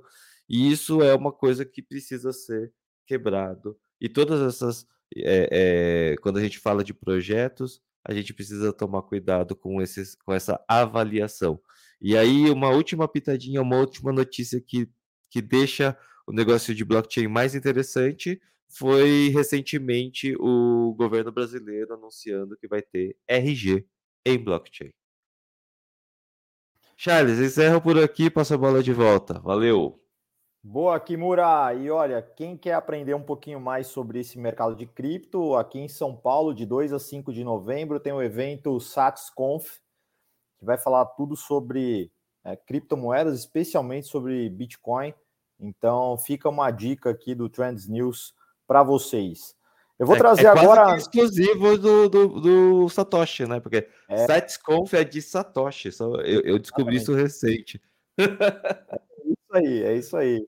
[0.48, 2.72] E isso é uma coisa que precisa ser
[3.06, 3.78] quebrado.
[4.00, 4.84] E todas essas.
[5.16, 10.16] É, é, quando a gente fala de projetos, a gente precisa tomar cuidado com, esses,
[10.16, 11.60] com essa avaliação.
[12.00, 14.88] E aí, uma última pitadinha, uma última notícia que,
[15.30, 18.40] que deixa o negócio de blockchain mais interessante
[18.76, 23.86] foi recentemente o governo brasileiro anunciando que vai ter RG
[24.26, 24.90] em blockchain.
[26.96, 29.38] Charles, encerro por aqui, passa a bola de volta.
[29.40, 30.00] Valeu!
[30.62, 31.72] Boa, Kimura!
[31.74, 35.88] E olha, quem quer aprender um pouquinho mais sobre esse mercado de cripto, aqui em
[35.88, 39.78] São Paulo, de 2 a 5 de novembro, tem o evento SatsConf,
[40.58, 42.10] que vai falar tudo sobre
[42.42, 45.14] é, criptomoedas, especialmente sobre Bitcoin.
[45.60, 48.34] Então, fica uma dica aqui do Trends News
[48.66, 49.54] para vocês.
[49.98, 50.96] Eu vou é, trazer é agora.
[50.96, 53.60] exclusivo do, do, do, Satoshi, né?
[53.60, 54.26] Porque é.
[54.26, 55.92] SatsConf é de Satoshi.
[55.92, 57.80] Só eu, eu descibri isso recente.
[59.52, 60.44] aí, é isso aí.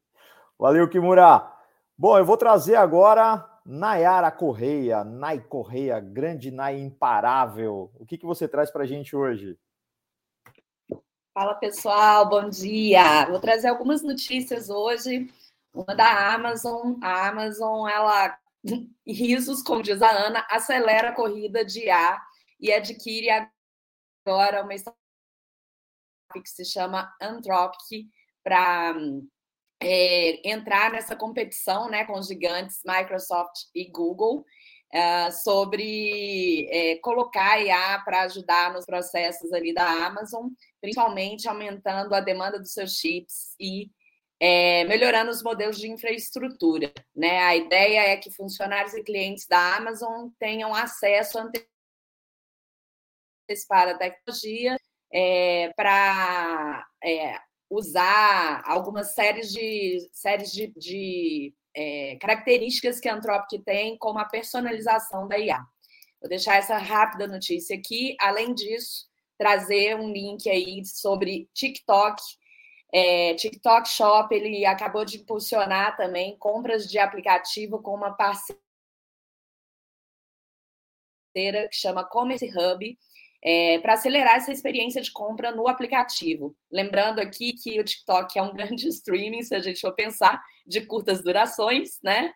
[0.59, 1.53] Valeu, Kimura.
[1.97, 7.91] Bom, eu vou trazer agora Nayara Correia, Nay Correia, grande Nay imparável.
[7.95, 9.57] O que, que você traz para a gente hoje?
[11.33, 13.27] Fala pessoal, bom dia.
[13.27, 15.31] Vou trazer algumas notícias hoje.
[15.77, 16.99] Uma da Amazon.
[17.03, 18.39] A Amazon, ela,
[19.07, 22.19] risos, como diz a Ana, acelera a corrida de A
[22.59, 23.29] e adquire
[24.25, 24.99] agora uma startup
[26.43, 28.09] que se chama Anthropic
[28.43, 28.97] para
[29.83, 34.47] é, entrar nessa competição né, com os gigantes Microsoft e Google
[34.95, 40.49] uh, sobre é, colocar IA para ajudar nos processos ali da Amazon,
[40.81, 43.91] principalmente aumentando a demanda dos seus chips e
[44.41, 46.93] é, melhorando os modelos de infraestrutura.
[47.15, 47.39] Né?
[47.41, 51.39] A ideia é que funcionários e clientes da Amazon tenham acesso
[53.49, 54.77] antecipado à tecnologia
[55.13, 57.39] é, para é,
[57.71, 64.25] usar algumas séries de séries de, de é, características que a Anthropic tem, como a
[64.25, 65.65] personalização da IA.
[66.21, 68.17] Vou deixar essa rápida notícia aqui.
[68.21, 69.07] Além disso,
[69.39, 72.21] trazer um link aí sobre TikTok.
[72.93, 78.57] É, TikTok Shop, ele acabou de impulsionar também compras de aplicativo com uma parceira
[81.69, 82.99] que chama Commerce Hub,
[83.43, 86.57] é, para acelerar essa experiência de compra no aplicativo.
[86.71, 90.81] Lembrando aqui que o TikTok é um grande streaming, se a gente for pensar, de
[90.81, 92.33] curtas durações, né?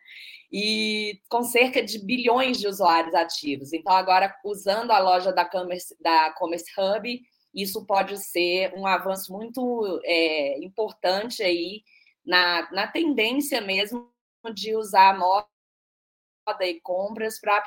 [0.53, 3.73] E com cerca de bilhões de usuários ativos.
[3.73, 7.21] Então, agora, usando a loja da Commerce, da Commerce Hub,
[7.55, 11.83] isso pode ser um avanço muito é, importante aí
[12.25, 14.11] na, na tendência mesmo
[14.55, 15.47] de usar moda
[16.63, 17.63] e compras para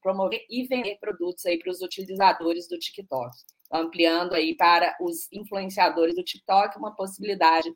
[0.00, 3.34] promover e vender produtos aí para os utilizadores do TikTok,
[3.72, 7.72] ampliando aí para os influenciadores do TikTok uma possibilidade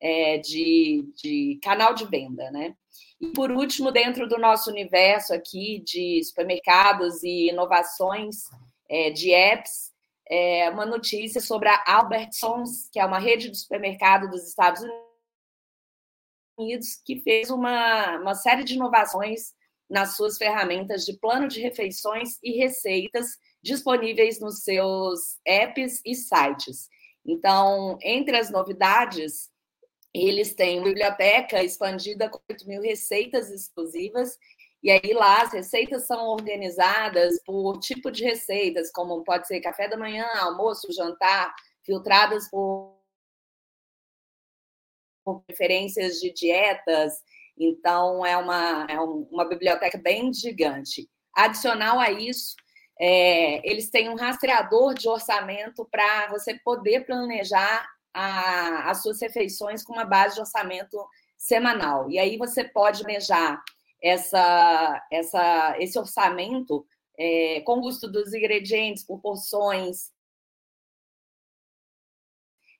[0.00, 2.76] é, de, de canal de venda, né?
[3.20, 8.44] E por último, dentro do nosso universo aqui de supermercados e inovações
[8.88, 9.93] é, de apps,
[10.28, 14.82] é uma notícia sobre a Albertsons, que é uma rede de supermercado dos Estados
[16.58, 19.52] Unidos, que fez uma, uma série de inovações
[19.88, 26.88] nas suas ferramentas de plano de refeições e receitas disponíveis nos seus apps e sites.
[27.26, 29.50] Então, entre as novidades,
[30.12, 34.38] eles têm uma biblioteca expandida com 8 mil receitas exclusivas,
[34.84, 39.88] e aí lá as receitas são organizadas por tipo de receitas, como pode ser café
[39.88, 42.96] da manhã, almoço, jantar, filtradas por,
[45.24, 47.14] por preferências de dietas,
[47.58, 51.08] então, é uma, é uma biblioteca bem gigante.
[51.34, 52.54] Adicional a isso,
[53.00, 59.82] é, eles têm um rastreador de orçamento para você poder planejar a, as suas refeições
[59.82, 60.96] com uma base de orçamento
[61.36, 62.10] semanal.
[62.10, 63.62] E aí você pode planejar
[64.04, 66.86] essa, essa, esse orçamento
[67.18, 70.12] é, com custo dos ingredientes, por porções,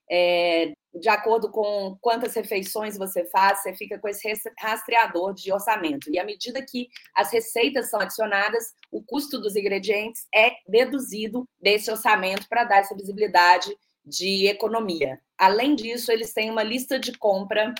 [0.07, 6.11] é, de acordo com quantas refeições você faz, você fica com esse rastreador de orçamento.
[6.11, 11.89] E à medida que as receitas são adicionadas, o custo dos ingredientes é deduzido desse
[11.89, 15.19] orçamento para dar essa visibilidade de economia.
[15.35, 17.73] Além disso, eles têm uma lista de compra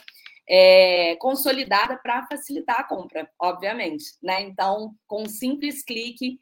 [0.48, 4.06] é, consolidada para facilitar a compra, obviamente.
[4.22, 4.42] Né?
[4.42, 6.40] Então, com um simples clique,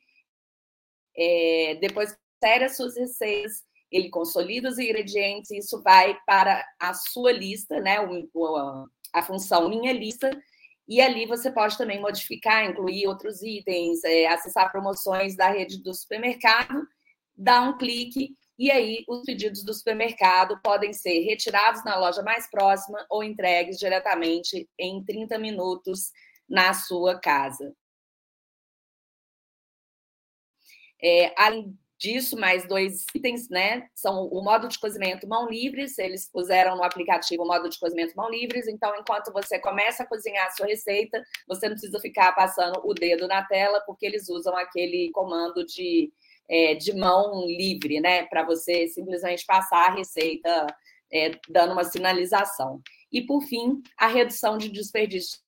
[1.15, 7.31] é, depois insere as suas receitas, ele consolida os ingredientes, isso vai para a sua
[7.31, 7.99] lista, né?
[8.01, 10.31] O, a função minha lista,
[10.87, 15.93] e ali você pode também modificar, incluir outros itens, é, acessar promoções da rede do
[15.93, 16.85] supermercado,
[17.35, 22.49] dar um clique, e aí os pedidos do supermercado podem ser retirados na loja mais
[22.49, 26.11] próxima ou entregues diretamente em 30 minutos
[26.47, 27.75] na sua casa.
[31.01, 33.87] É, além disso, mais dois itens, né?
[33.95, 38.13] São o modo de cozimento mão livres, eles puseram no aplicativo o modo de cozimento
[38.15, 42.33] mão livres, então enquanto você começa a cozinhar a sua receita, você não precisa ficar
[42.33, 46.11] passando o dedo na tela, porque eles usam aquele comando de,
[46.49, 48.25] é, de mão livre, né?
[48.25, 50.67] Para você simplesmente passar a receita
[51.11, 52.81] é, dando uma sinalização.
[53.11, 55.39] E, por fim, a redução de desperdício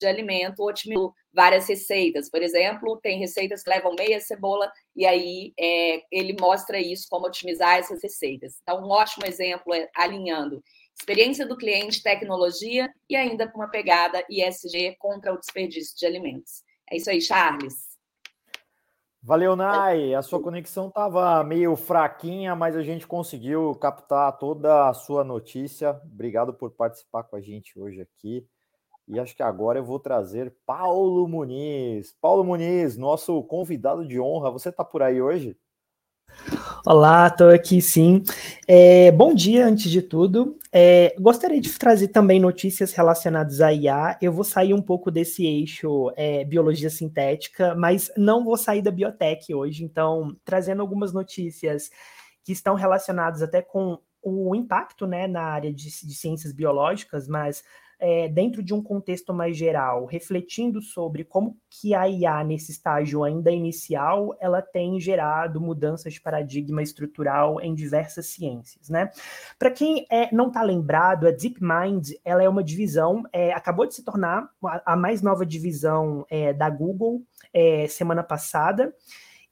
[0.00, 2.30] de alimento otimizou várias receitas.
[2.30, 7.26] Por exemplo, tem receitas que levam meia cebola e aí é, ele mostra isso, como
[7.26, 8.58] otimizar essas receitas.
[8.62, 10.62] Então, um ótimo exemplo é alinhando
[10.98, 16.62] experiência do cliente, tecnologia e ainda com uma pegada ISG contra o desperdício de alimentos.
[16.90, 17.89] É isso aí, Charles.
[19.22, 20.14] Valeu, Nai.
[20.14, 26.00] A sua conexão estava meio fraquinha, mas a gente conseguiu captar toda a sua notícia.
[26.04, 28.46] Obrigado por participar com a gente hoje aqui.
[29.06, 32.16] E acho que agora eu vou trazer Paulo Muniz.
[32.18, 34.50] Paulo Muniz, nosso convidado de honra.
[34.50, 35.54] Você está por aí hoje?
[36.86, 38.22] Olá, estou aqui sim.
[38.66, 40.58] É, bom dia, antes de tudo.
[40.72, 44.16] É, gostaria de trazer também notícias relacionadas à IA.
[44.20, 48.90] Eu vou sair um pouco desse eixo é, biologia sintética, mas não vou sair da
[48.90, 49.84] biotech hoje.
[49.84, 51.90] Então, trazendo algumas notícias
[52.44, 57.62] que estão relacionadas até com o impacto né, na área de, de ciências biológicas, mas
[58.00, 63.22] é, dentro de um contexto mais geral, refletindo sobre como que a IA nesse estágio
[63.22, 69.10] ainda inicial, ela tem gerado mudanças de paradigma estrutural em diversas ciências, né?
[69.58, 73.94] Para quem é, não está lembrado, a DeepMind, ela é uma divisão, é, acabou de
[73.94, 77.22] se tornar a, a mais nova divisão é, da Google
[77.52, 78.94] é, semana passada,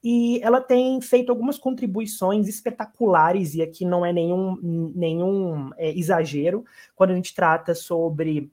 [0.02, 6.64] e ela tem feito algumas contribuições espetaculares, e aqui não é nenhum, nenhum é, exagero,
[6.94, 8.50] quando a gente trata sobre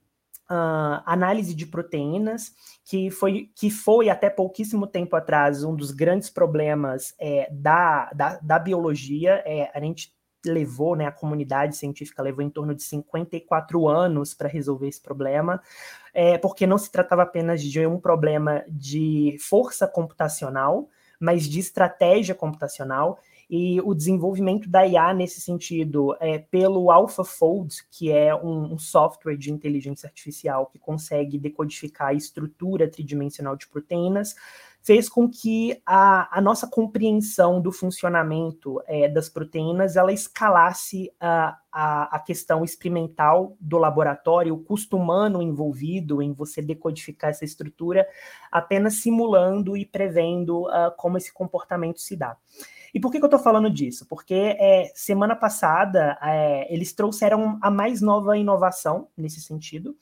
[0.48, 2.52] Uh, análise de proteínas,
[2.84, 8.38] que foi, que foi até pouquíssimo tempo atrás um dos grandes problemas é, da, da,
[8.40, 9.42] da, biologia.
[9.44, 14.48] É, a gente levou, né, a comunidade científica levou em torno de 54 anos para
[14.48, 15.60] resolver esse problema,
[16.14, 20.88] é, porque não se tratava apenas de um problema de força computacional,
[21.20, 28.10] mas de estratégia computacional e o desenvolvimento da IA nesse sentido é pelo AlphaFold, que
[28.10, 34.34] é um, um, software de inteligência artificial que consegue decodificar a estrutura tridimensional de proteínas,
[34.86, 41.58] fez com que a, a nossa compreensão do funcionamento é, das proteínas ela escalasse a,
[41.72, 48.06] a, a, questão experimental do laboratório, o custo humano envolvido em você decodificar essa estrutura,
[48.48, 52.36] apenas simulando e prevendo uh, como esse comportamento se dá.
[52.94, 54.06] E por que, que eu estou falando disso?
[54.08, 59.96] Porque é, semana passada é, eles trouxeram a mais nova inovação nesse sentido,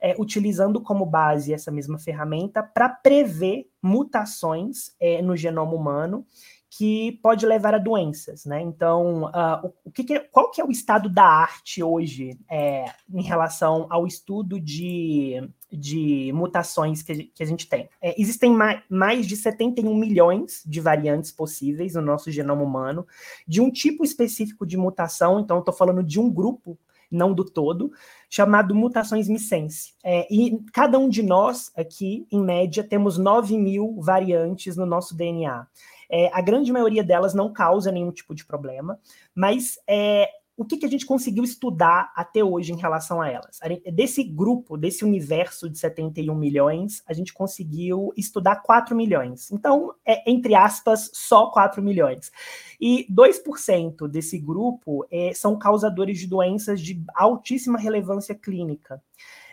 [0.00, 6.26] é, utilizando como base essa mesma ferramenta para prever mutações é, no genoma humano
[6.70, 8.62] que pode levar a doenças, né?
[8.62, 12.84] Então, uh, o, que, que é, qual que é o estado da arte hoje é,
[13.12, 17.90] em relação ao estudo de, de mutações que, que a gente tem?
[18.00, 23.04] É, existem mais, mais de 71 milhões de variantes possíveis no nosso genoma humano,
[23.48, 26.78] de um tipo específico de mutação, então estou falando de um grupo
[27.10, 27.90] não do todo,
[28.28, 29.94] chamado mutações missense.
[30.04, 35.16] É, e cada um de nós aqui, em média, temos 9 mil variantes no nosso
[35.16, 35.66] DNA.
[36.10, 38.98] É, a grande maioria delas não causa nenhum tipo de problema,
[39.34, 40.28] mas é,
[40.60, 43.58] o que, que, a gente conseguiu estudar até hoje em relação a elas?
[43.94, 49.50] Desse grupo, desse universo de 71 milhões, a gente conseguiu estudar 4 milhões.
[49.50, 52.30] Então, é, entre aspas, só 4 milhões.
[52.78, 59.02] E 2% desse grupo é, são causadores de doenças de altíssima relevância clínica.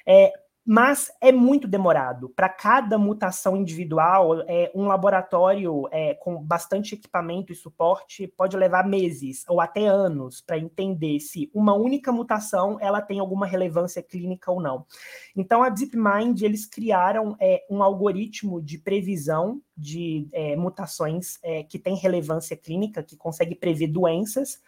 [0.05, 0.34] É,
[0.70, 2.28] mas é muito demorado.
[2.28, 8.86] Para cada mutação individual, é, um laboratório é, com bastante equipamento e suporte pode levar
[8.86, 14.51] meses ou até anos para entender se uma única mutação ela tem alguma relevância clínica
[14.51, 14.86] ou não.
[15.34, 21.80] Então, a DeepMind eles criaram é, um algoritmo de previsão de é, mutações é, que
[21.80, 24.59] tem relevância clínica, que consegue prever doenças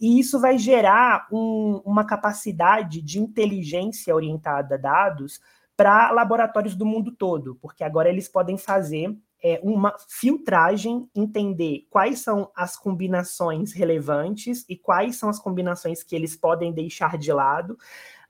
[0.00, 5.40] e isso vai gerar um, uma capacidade de inteligência orientada a dados
[5.76, 12.20] para laboratórios do mundo todo, porque agora eles podem fazer é, uma filtragem, entender quais
[12.20, 17.78] são as combinações relevantes e quais são as combinações que eles podem deixar de lado,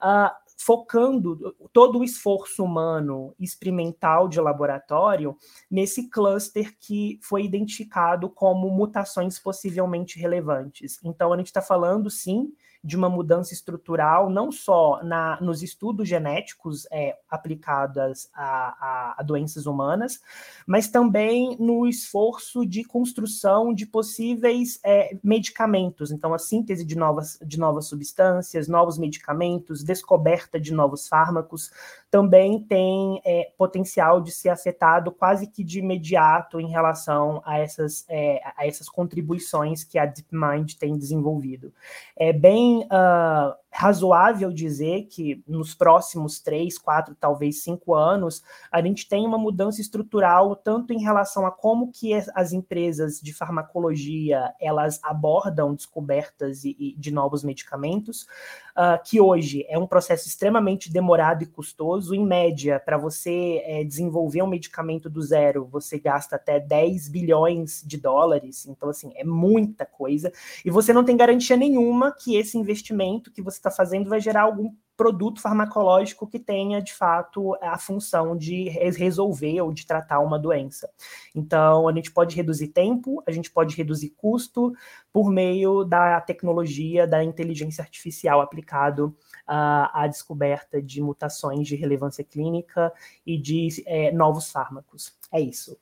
[0.01, 0.29] uh,
[0.59, 5.37] focando todo o esforço humano experimental de laboratório
[5.71, 10.99] nesse cluster que foi identificado como mutações possivelmente relevantes.
[11.01, 12.51] Então, a gente está falando, sim,
[12.83, 19.23] de uma mudança estrutural, não só na, nos estudos genéticos é, aplicados a, a, a,
[19.23, 20.21] doenças humanas,
[20.65, 26.09] mas também no esforço de construção de possíveis é, medicamentos.
[26.11, 31.71] Então, a síntese de novas, de novas substâncias, novos medicamentos, descoberta de novos fármacos,
[32.09, 38.05] também tem é, potencial de ser afetado quase que de imediato em relação a essas,
[38.07, 41.71] é, a essas contribuições que a DeepMind tem desenvolvido.
[42.17, 49.07] É bem uh, razoável dizer que nos próximos três, quatro, talvez cinco anos, a gente
[49.07, 54.99] tem uma mudança estrutural tanto em relação a como que as empresas de farmacologia elas
[55.03, 58.23] abordam descobertas e, e de novos medicamentos,
[58.71, 62.15] uh, que hoje é um processo extremamente demorado e custoso.
[62.15, 67.83] Em média, para você é, desenvolver um medicamento do zero, você gasta até 10 bilhões
[67.85, 68.65] de dólares.
[68.65, 70.31] Então, assim, é muita coisa.
[70.65, 74.43] E você não tem garantia nenhuma que esse investimento que você está fazendo vai gerar
[74.43, 80.37] algum produto farmacológico que tenha, de fato, a função de resolver ou de tratar uma
[80.37, 80.91] doença.
[81.33, 84.73] Então, a gente pode reduzir tempo, a gente pode reduzir custo
[85.13, 89.15] por meio da tecnologia da inteligência artificial aplicado
[89.47, 92.91] à, à descoberta de mutações de relevância clínica
[93.25, 95.17] e de é, novos fármacos.
[95.31, 95.77] É isso.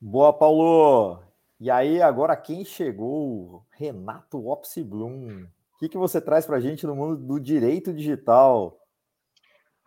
[0.00, 1.22] Boa, Paulo!
[1.60, 3.64] E aí, agora quem chegou?
[3.70, 5.44] Renato Opsiblum.
[5.44, 5.46] O
[5.84, 8.78] que, que você traz para a gente no mundo do direito digital?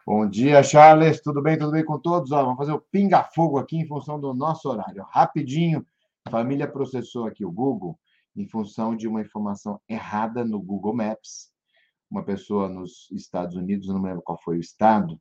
[0.06, 1.22] Bom dia, Charles.
[1.22, 1.58] Tudo bem?
[1.58, 2.32] Tudo bem com todos?
[2.32, 5.04] Ó, vamos fazer o pinga-fogo aqui em função do nosso horário.
[5.10, 5.86] Rapidinho,
[6.30, 8.00] família processou aqui o Google
[8.36, 11.50] em função de uma informação errada no Google Maps.
[12.10, 15.20] Uma pessoa nos Estados Unidos, não lembro qual foi o estado,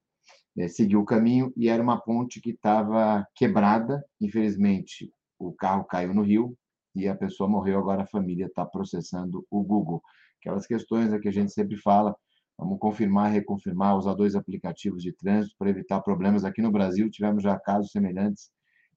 [0.59, 4.05] é, seguiu o caminho e era uma ponte que estava quebrada.
[4.21, 6.57] Infelizmente, o carro caiu no rio
[6.95, 7.79] e a pessoa morreu.
[7.79, 10.03] Agora a família está processando o Google
[10.41, 12.15] aquelas questões que a gente sempre fala,
[12.59, 16.45] vamos confirmar, reconfirmar, usar dois aplicativos de trânsito para evitar problemas.
[16.45, 18.51] Aqui no Brasil tivemos já casos semelhantes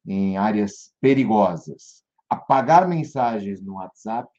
[0.05, 2.03] em áreas perigosas.
[2.29, 4.29] Apagar mensagens no WhatsApp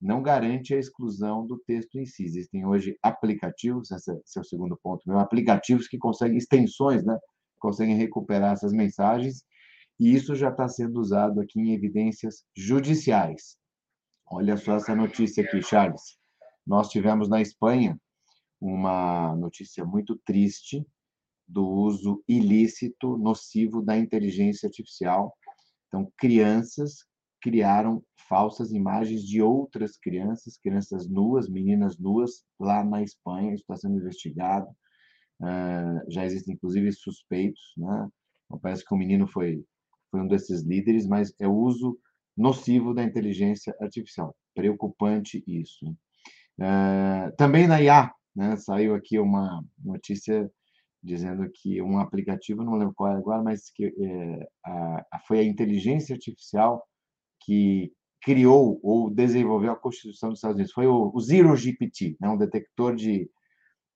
[0.00, 2.24] não garante a exclusão do texto em si.
[2.24, 7.18] Existem hoje aplicativos, esse é o segundo ponto meu, aplicativos que conseguem extensões, né?
[7.58, 9.42] Conseguem recuperar essas mensagens,
[9.98, 13.56] e isso já está sendo usado aqui em evidências judiciais.
[14.30, 16.17] Olha só essa notícia aqui, Charles.
[16.68, 17.98] Nós tivemos na Espanha
[18.60, 20.86] uma notícia muito triste
[21.48, 25.34] do uso ilícito, nocivo da inteligência artificial.
[25.86, 27.06] Então, crianças
[27.40, 33.54] criaram falsas imagens de outras crianças, crianças nuas, meninas nuas, lá na Espanha.
[33.54, 34.68] Isso está sendo investigado.
[35.40, 37.72] Uh, já existem, inclusive, suspeitos.
[37.78, 38.08] Né?
[38.60, 39.64] Parece que o menino foi,
[40.10, 41.98] foi um desses líderes, mas é o uso
[42.36, 44.36] nocivo da inteligência artificial.
[44.54, 45.96] Preocupante isso.
[46.58, 50.50] Uh, também na IA, né, saiu aqui uma notícia
[51.02, 55.44] dizendo que um aplicativo, não lembro qual é agora, mas que é, a, foi a
[55.44, 56.84] inteligência artificial
[57.40, 60.72] que criou ou desenvolveu a Constituição dos Estados Unidos.
[60.72, 63.30] Foi o, o Zero GPT, né, um detector de,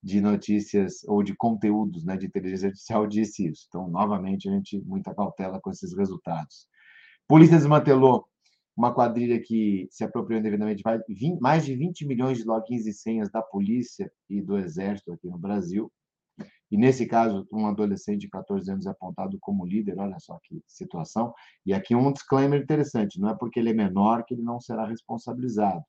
[0.02, 3.66] de notícias ou de conteúdos né, de inteligência artificial, disse isso.
[3.68, 6.66] Então, novamente, a gente muita cautela com esses resultados.
[7.28, 8.26] Polícia desmantelou
[8.76, 10.82] uma quadrilha que se apropriou indevidamente
[11.40, 15.38] mais de 20 milhões de logins e senhas da polícia e do exército aqui no
[15.38, 15.92] Brasil.
[16.70, 20.62] E nesse caso, um adolescente de 14 anos é apontado como líder, olha só que
[20.66, 21.34] situação.
[21.66, 24.86] E aqui um disclaimer interessante: não é porque ele é menor que ele não será
[24.86, 25.84] responsabilizado.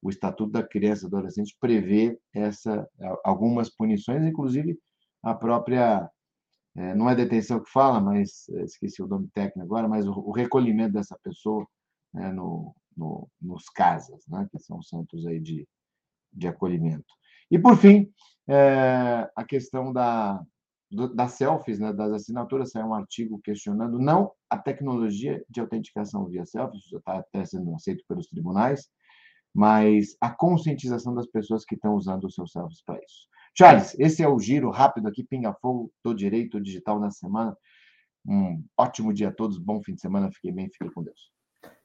[0.00, 2.88] O Estatuto da Criança e Adolescente prevê essa,
[3.24, 4.78] algumas punições, inclusive
[5.22, 6.08] a própria.
[6.76, 10.30] É, não é detenção que fala, mas esqueci o nome técnico agora, mas o, o
[10.30, 11.66] recolhimento dessa pessoa
[12.12, 15.66] né, no, no, nos casas, né, que são centros aí de,
[16.32, 17.14] de acolhimento.
[17.50, 18.10] E, por fim,
[18.48, 20.42] é, a questão da,
[20.90, 26.26] do, das selfies, né, das assinaturas, saiu um artigo questionando não a tecnologia de autenticação
[26.26, 28.88] via selfies, já está até sendo aceito pelos tribunais,
[29.54, 33.28] mas a conscientização das pessoas que estão usando os seus selfies para isso.
[33.56, 37.56] Charles, esse é o giro rápido aqui, pinga-fogo do direito digital na semana.
[38.24, 41.32] Um ótimo dia a todos, bom fim de semana, fiquem bem, fiquem com Deus.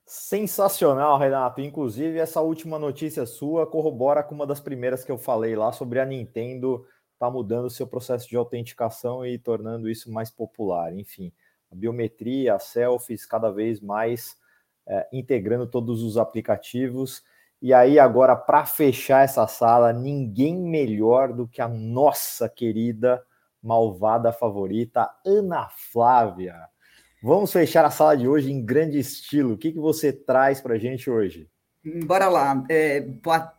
[0.06, 1.62] Sensacional, Renato.
[1.62, 6.00] Inclusive, essa última notícia sua corrobora com uma das primeiras que eu falei lá sobre
[6.00, 6.86] a Nintendo
[7.18, 10.94] tá mudando o seu processo de autenticação e tornando isso mais popular.
[10.96, 11.32] Enfim,
[11.72, 14.38] a biometria, selfies, cada vez mais
[14.86, 17.24] é, integrando todos os aplicativos.
[17.62, 23.26] E aí, agora, para fechar essa sala, ninguém melhor do que a nossa querida
[23.64, 26.70] malvada favorita, Ana Flávia.
[27.22, 29.54] Vamos fechar a sala de hoje em grande estilo.
[29.54, 31.50] O que, que você traz para a gente hoje?
[32.04, 32.64] Bora lá.
[32.68, 33.54] É, boa,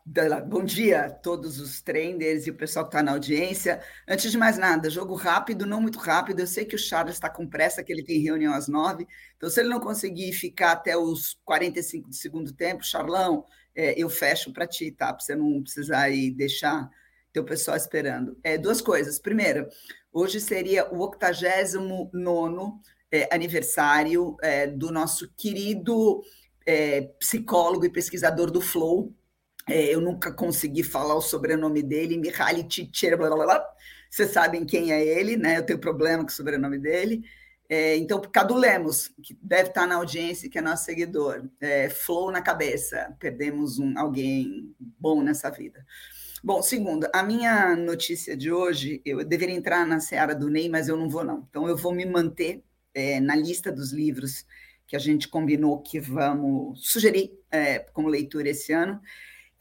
[0.46, 3.80] bom dia a todos os trenders e o pessoal que está na audiência.
[4.07, 6.40] Antes de mais nada, jogo rápido, não muito rápido.
[6.40, 9.07] Eu sei que o Charles está com pressa, que ele tem reunião às nove.
[9.36, 13.44] Então, se ele não conseguir ficar até os 45 do segundo tempo, Charlão,
[13.74, 15.12] é, eu fecho para ti, tá?
[15.12, 16.90] Para você não precisar aí deixar
[17.32, 18.36] teu pessoal esperando.
[18.42, 19.20] É, duas coisas.
[19.20, 19.68] Primeira,
[20.12, 22.80] hoje seria o 89
[23.16, 26.22] é, aniversário é, do nosso querido
[26.66, 29.12] é, psicólogo e pesquisador do Flow,
[29.68, 33.64] É, eu nunca consegui falar o sobrenome dele, Mihaly Csikszentmihalyi,
[34.08, 35.58] vocês sabem quem é ele, né?
[35.58, 37.24] Eu tenho problema com o sobrenome dele.
[37.68, 41.50] É, então, Cadu Lemos, que deve estar na audiência, que é nosso seguidor.
[41.60, 45.84] É, flow na cabeça, perdemos um, alguém bom nessa vida.
[46.44, 50.86] Bom, segundo, a minha notícia de hoje, eu deveria entrar na seara do Ney, mas
[50.86, 51.44] eu não vou não.
[51.50, 52.62] Então, eu vou me manter
[52.97, 54.47] é, na lista dos livros
[54.86, 58.99] que a gente combinou que vamos sugerir é, como leitura esse ano.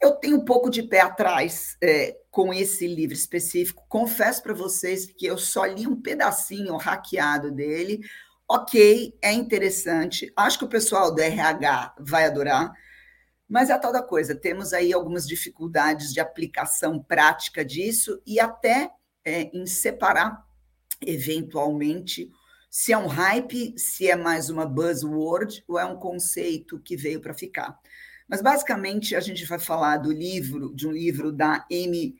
[0.00, 3.84] Eu tenho um pouco de pé atrás é, com esse livro específico.
[3.88, 8.00] Confesso para vocês que eu só li um pedacinho hackeado dele.
[8.48, 10.32] Ok, é interessante.
[10.34, 12.72] Acho que o pessoal do RH vai adorar.
[13.48, 18.40] Mas é a tal da coisa, temos aí algumas dificuldades de aplicação prática disso e
[18.40, 18.90] até
[19.24, 20.44] é, em separar,
[21.00, 22.28] eventualmente,
[22.70, 27.20] se é um hype, se é mais uma buzzword ou é um conceito que veio
[27.20, 27.78] para ficar.
[28.28, 32.16] Mas basicamente a gente vai falar do livro, de um livro da Amy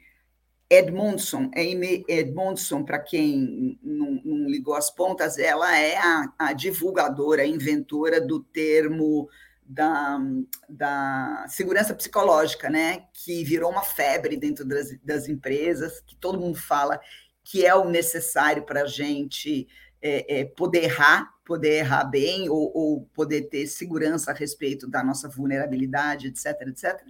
[0.71, 1.51] Edmondson.
[1.55, 7.47] Amy Edmondson, para quem não, não, ligou as pontas, ela é a, a, divulgadora, a
[7.47, 9.29] inventora do termo
[9.65, 10.19] da,
[10.69, 13.05] da segurança psicológica, né?
[13.13, 17.01] Que virou uma febre dentro das, das empresas, que todo mundo fala
[17.45, 19.69] que é o necessário para a gente
[20.07, 25.03] é, é, poder errar, poder errar bem, ou, ou, poder ter segurança a respeito da
[25.03, 27.03] nossa vulnerabilidade, etc, etc.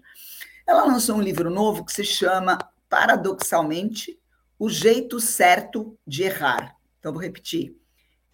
[0.66, 4.18] Ela lançou um livro novo que se chama, paradoxalmente,
[4.58, 6.74] O Jeito Certo de Errar.
[6.98, 7.76] Então, vou repetir.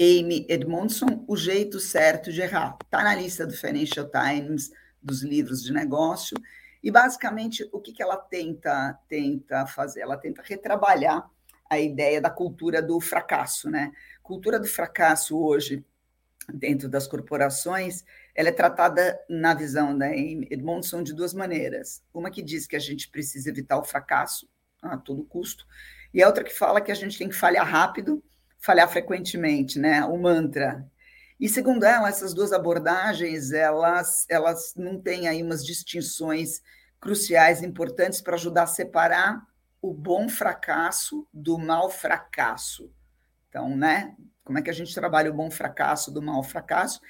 [0.01, 2.77] Amy Edmondson, O Jeito Certo de Errar.
[2.85, 4.71] Está na lista do Financial Times,
[5.03, 6.37] dos livros de negócio.
[6.81, 10.03] E, basicamente, o que, que ela tenta, tenta fazer?
[10.03, 11.29] Ela tenta retrabalhar
[11.73, 13.93] a ideia da cultura do fracasso, né?
[14.33, 15.85] Cultura do fracasso hoje
[16.55, 18.03] dentro das corporações,
[18.35, 22.03] ela é tratada na visão da Edmondson de duas maneiras.
[22.14, 24.49] Uma que diz que a gente precisa evitar o fracasso
[24.80, 25.66] a todo custo,
[26.14, 28.24] e a outra que fala que a gente tem que falhar rápido,
[28.59, 30.03] falhar frequentemente, né?
[30.07, 30.91] O mantra.
[31.39, 36.62] E segundo ela, essas duas abordagens, elas elas não têm aí umas distinções
[36.99, 39.47] cruciais importantes para ajudar a separar
[39.83, 42.91] o bom fracasso do mau fracasso.
[43.53, 44.17] Então, né?
[44.43, 47.03] Como é que a gente trabalha o bom fracasso do mau fracasso?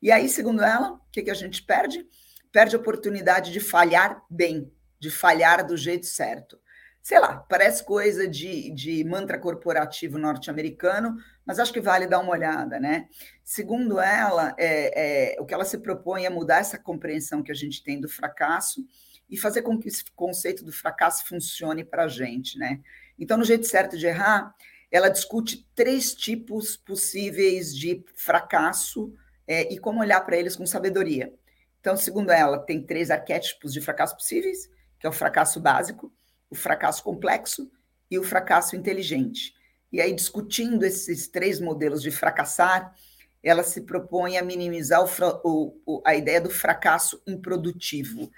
[0.00, 2.06] E aí, segundo ela, o que, que a gente perde?
[2.50, 6.58] Perde a oportunidade de falhar bem, de falhar do jeito certo.
[7.02, 12.32] Sei lá, parece coisa de, de mantra corporativo norte-americano, mas acho que vale dar uma
[12.32, 13.06] olhada, né?
[13.44, 17.54] Segundo ela, é, é, o que ela se propõe é mudar essa compreensão que a
[17.54, 18.82] gente tem do fracasso
[19.28, 22.80] e fazer com que esse conceito do fracasso funcione para a gente, né?
[23.18, 24.54] Então, no jeito certo de errar,
[24.90, 29.14] ela discute três tipos possíveis de fracasso
[29.46, 31.32] é, e como olhar para eles com sabedoria.
[31.80, 34.68] Então, segundo ela, tem três arquétipos de fracasso possíveis,
[34.98, 36.12] que é o fracasso básico,
[36.50, 37.70] o fracasso complexo
[38.10, 39.54] e o fracasso inteligente.
[39.92, 42.94] E aí, discutindo esses três modelos de fracassar,
[43.42, 48.22] ela se propõe a minimizar o, o, a ideia do fracasso improdutivo.
[48.22, 48.28] Eu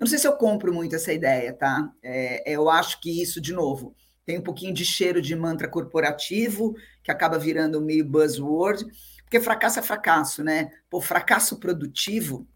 [0.00, 1.92] não sei se eu compro muito essa ideia, tá?
[2.02, 3.94] É, eu acho que isso, de novo,
[4.24, 8.86] tem um pouquinho de cheiro de mantra corporativo, que acaba virando meio buzzword,
[9.22, 10.70] porque fracasso é fracasso, né?
[10.90, 12.46] Pô, fracasso produtivo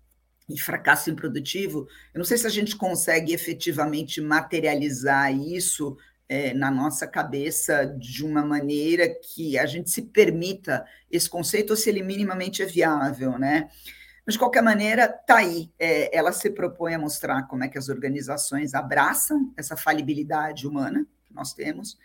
[0.48, 5.96] e fracasso improdutivo, eu não sei se a gente consegue efetivamente materializar isso
[6.28, 11.76] é, na nossa cabeça de uma maneira que a gente se permita esse conceito ou
[11.76, 13.68] se ele minimamente é viável, né?
[14.24, 15.70] Mas, de qualquer maneira, tá aí.
[15.78, 21.06] É, ela se propõe a mostrar como é que as organizações abraçam essa falibilidade humana,
[21.36, 21.96] nós temos,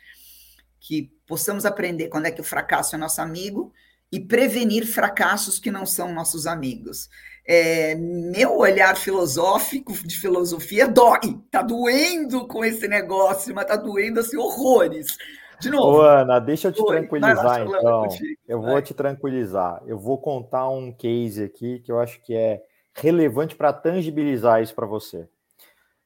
[0.79, 3.73] que possamos aprender quando é que o fracasso é nosso amigo
[4.11, 7.09] e prevenir fracassos que não são nossos amigos.
[7.47, 14.19] É, meu olhar filosófico de filosofia dói, tá doendo com esse negócio, mas tá doendo
[14.19, 15.17] assim horrores.
[15.59, 15.99] De novo.
[15.99, 18.07] Ô, Ana, deixa eu te tranquilizar lá, então.
[18.47, 19.81] eu vou te tranquilizar.
[19.85, 22.61] Eu vou contar um case aqui que eu acho que é
[22.93, 25.29] relevante para tangibilizar isso para você.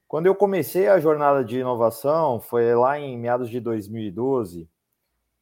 [0.07, 4.69] Quando eu comecei a jornada de inovação, foi lá em meados de 2012,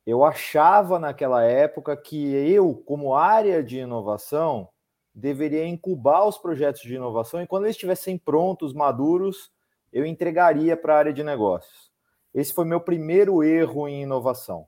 [0.06, 4.70] eu achava naquela época que eu, como área de inovação,
[5.14, 9.52] deveria incubar os projetos de inovação e quando eles estivessem prontos, maduros,
[9.92, 11.92] eu entregaria para a área de negócios.
[12.34, 14.66] Esse foi meu primeiro erro em inovação.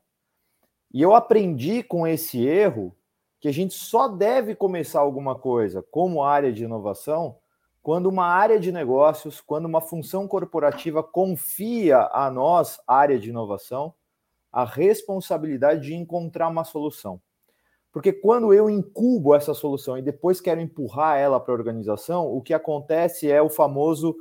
[0.92, 2.96] E eu aprendi com esse erro
[3.40, 7.36] que a gente só deve começar alguma coisa como área de inovação
[7.86, 13.94] quando uma área de negócios, quando uma função corporativa confia a nós, área de inovação,
[14.50, 17.22] a responsabilidade de encontrar uma solução.
[17.92, 22.42] Porque quando eu incubo essa solução e depois quero empurrar ela para a organização, o
[22.42, 24.16] que acontece é o famoso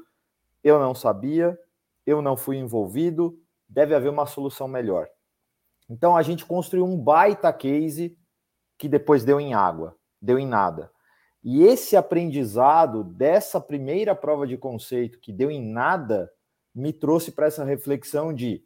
[0.63, 1.57] eu não sabia,
[2.05, 3.35] eu não fui envolvido,
[3.67, 5.07] deve haver uma solução melhor.
[5.89, 8.15] Então a gente construiu um baita case
[8.77, 10.91] que depois deu em água, deu em nada.
[11.45, 16.31] E esse aprendizado dessa primeira prova de conceito que deu em nada
[16.73, 18.63] me trouxe para essa reflexão de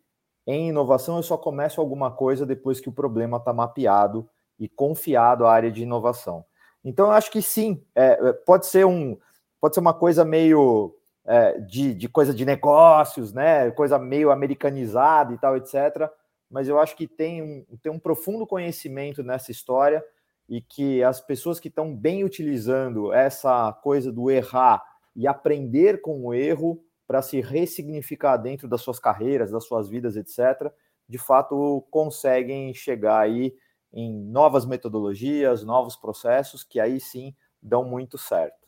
[0.48, 4.28] em inovação eu só começo alguma coisa depois que o problema está mapeado
[4.58, 6.46] e confiado à área de inovação.
[6.84, 9.18] Então eu acho que sim, é, é, pode ser um
[9.60, 13.70] pode ser uma coisa meio é, de, de coisa de negócios, né?
[13.72, 16.10] Coisa meio americanizada e tal, etc
[16.50, 20.04] mas eu acho que tem um, tem um profundo conhecimento nessa história
[20.50, 24.84] e que as pessoas que estão bem utilizando essa coisa do errar
[25.16, 30.16] e aprender com o erro para se ressignificar dentro das suas carreiras, das suas vidas,
[30.16, 30.72] etc.,
[31.08, 33.56] de fato conseguem chegar aí
[33.94, 38.59] em novas metodologias, novos processos que aí sim dão muito certo.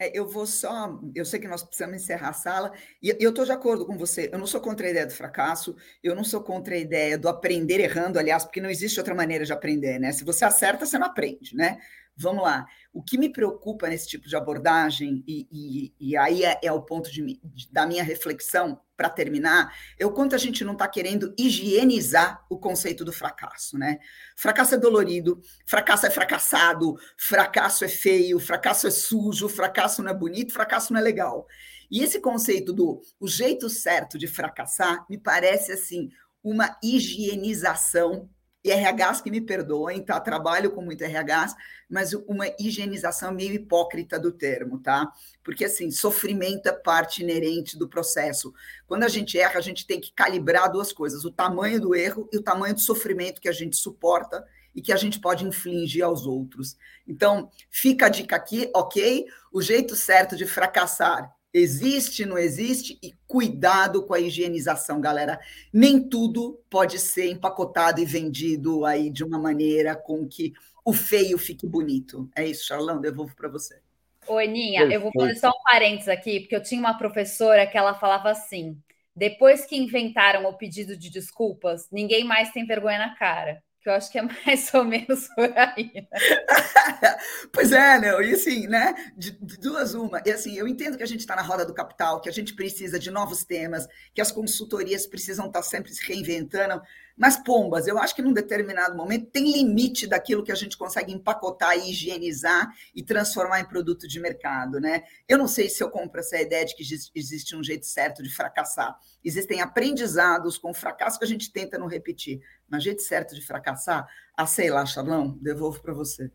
[0.00, 0.98] É, eu vou só.
[1.14, 2.72] Eu sei que nós precisamos encerrar a sala,
[3.02, 4.30] e eu estou de acordo com você.
[4.32, 7.28] Eu não sou contra a ideia do fracasso, eu não sou contra a ideia do
[7.28, 10.10] aprender errando, aliás, porque não existe outra maneira de aprender, né?
[10.12, 11.78] Se você acerta, você não aprende, né?
[12.20, 12.66] Vamos lá.
[12.92, 16.82] O que me preocupa nesse tipo de abordagem, e, e, e aí é, é, o
[16.82, 17.40] ponto de,
[17.72, 22.58] da minha reflexão, para terminar, é o quanto a gente não está querendo higienizar o
[22.58, 23.98] conceito do fracasso, né?
[24.36, 30.14] Fracasso é dolorido, fracasso é fracassado, fracasso é feio, fracasso é sujo, fracasso não é
[30.14, 31.46] bonito, fracasso não é legal.
[31.90, 36.10] E esse conceito do o jeito certo de fracassar me parece assim
[36.44, 38.28] uma higienização
[38.62, 40.20] e RHs que me perdoem, tá?
[40.20, 41.54] Trabalho com muito RHs,
[41.88, 45.10] mas uma higienização meio hipócrita do termo, tá?
[45.42, 48.52] Porque, assim, sofrimento é parte inerente do processo.
[48.86, 52.28] Quando a gente erra, a gente tem que calibrar duas coisas: o tamanho do erro
[52.32, 56.04] e o tamanho do sofrimento que a gente suporta e que a gente pode infligir
[56.04, 56.76] aos outros.
[57.08, 59.26] Então, fica a dica aqui, ok?
[59.50, 62.98] O jeito certo de fracassar Existe, não existe?
[63.02, 65.40] E cuidado com a higienização, galera.
[65.72, 70.52] Nem tudo pode ser empacotado e vendido aí de uma maneira com que
[70.84, 72.30] o feio fique bonito.
[72.36, 73.80] É isso, Charlão, devolvo para você.
[74.28, 77.76] Oi, Ninha, eu vou fazer só um parênteses aqui, porque eu tinha uma professora que
[77.76, 78.80] ela falava assim:
[79.16, 83.92] depois que inventaram o pedido de desculpas, ninguém mais tem vergonha na cara que eu
[83.94, 85.90] acho que é mais ou menos por aí.
[85.94, 86.06] Né?
[87.52, 88.08] pois é, né?
[88.22, 88.94] E assim, né?
[89.16, 90.22] De, de, duas uma.
[90.24, 92.54] E assim, eu entendo que a gente está na roda do capital, que a gente
[92.54, 96.80] precisa de novos temas, que as consultorias precisam estar tá sempre se reinventando,
[97.20, 101.12] mas, pombas, eu acho que num determinado momento tem limite daquilo que a gente consegue
[101.12, 105.02] empacotar e higienizar e transformar em produto de mercado, né?
[105.28, 106.82] Eu não sei se eu compro essa ideia de que
[107.14, 108.98] existe um jeito certo de fracassar.
[109.22, 112.40] Existem aprendizados com fracasso que a gente tenta não repetir.
[112.66, 116.30] Mas jeito certo de fracassar, ah, sei lá, Charlão, devolvo para você.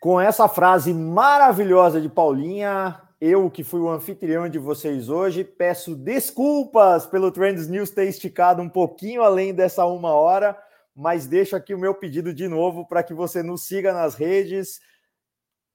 [0.00, 5.94] Com essa frase maravilhosa de Paulinha, eu, que fui o anfitrião de vocês hoje, peço
[5.94, 10.56] desculpas pelo Trends News ter esticado um pouquinho além dessa uma hora,
[10.94, 14.80] mas deixo aqui o meu pedido de novo para que você nos siga nas redes,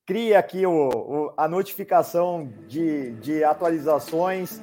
[0.06, 4.62] crie aqui o, o, a notificação de, de atualizações,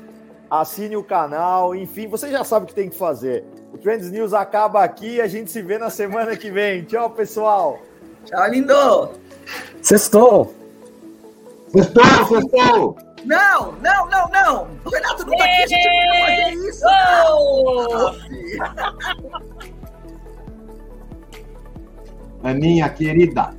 [0.48, 3.44] assine o canal, enfim, você já sabe o que tem que fazer.
[3.72, 6.84] O Trends News acaba aqui, a gente se vê na semana que vem.
[6.84, 7.80] Tchau, pessoal!
[8.24, 9.10] Tchau, lindo!
[9.82, 10.67] Sextou!
[11.68, 12.96] Sextou, sextou!
[13.24, 14.68] Não, não, não, não!
[14.84, 16.84] O Renato não tá aqui, a gente não fazer isso!
[17.28, 18.12] Oh!
[22.42, 23.50] Aninha, querida,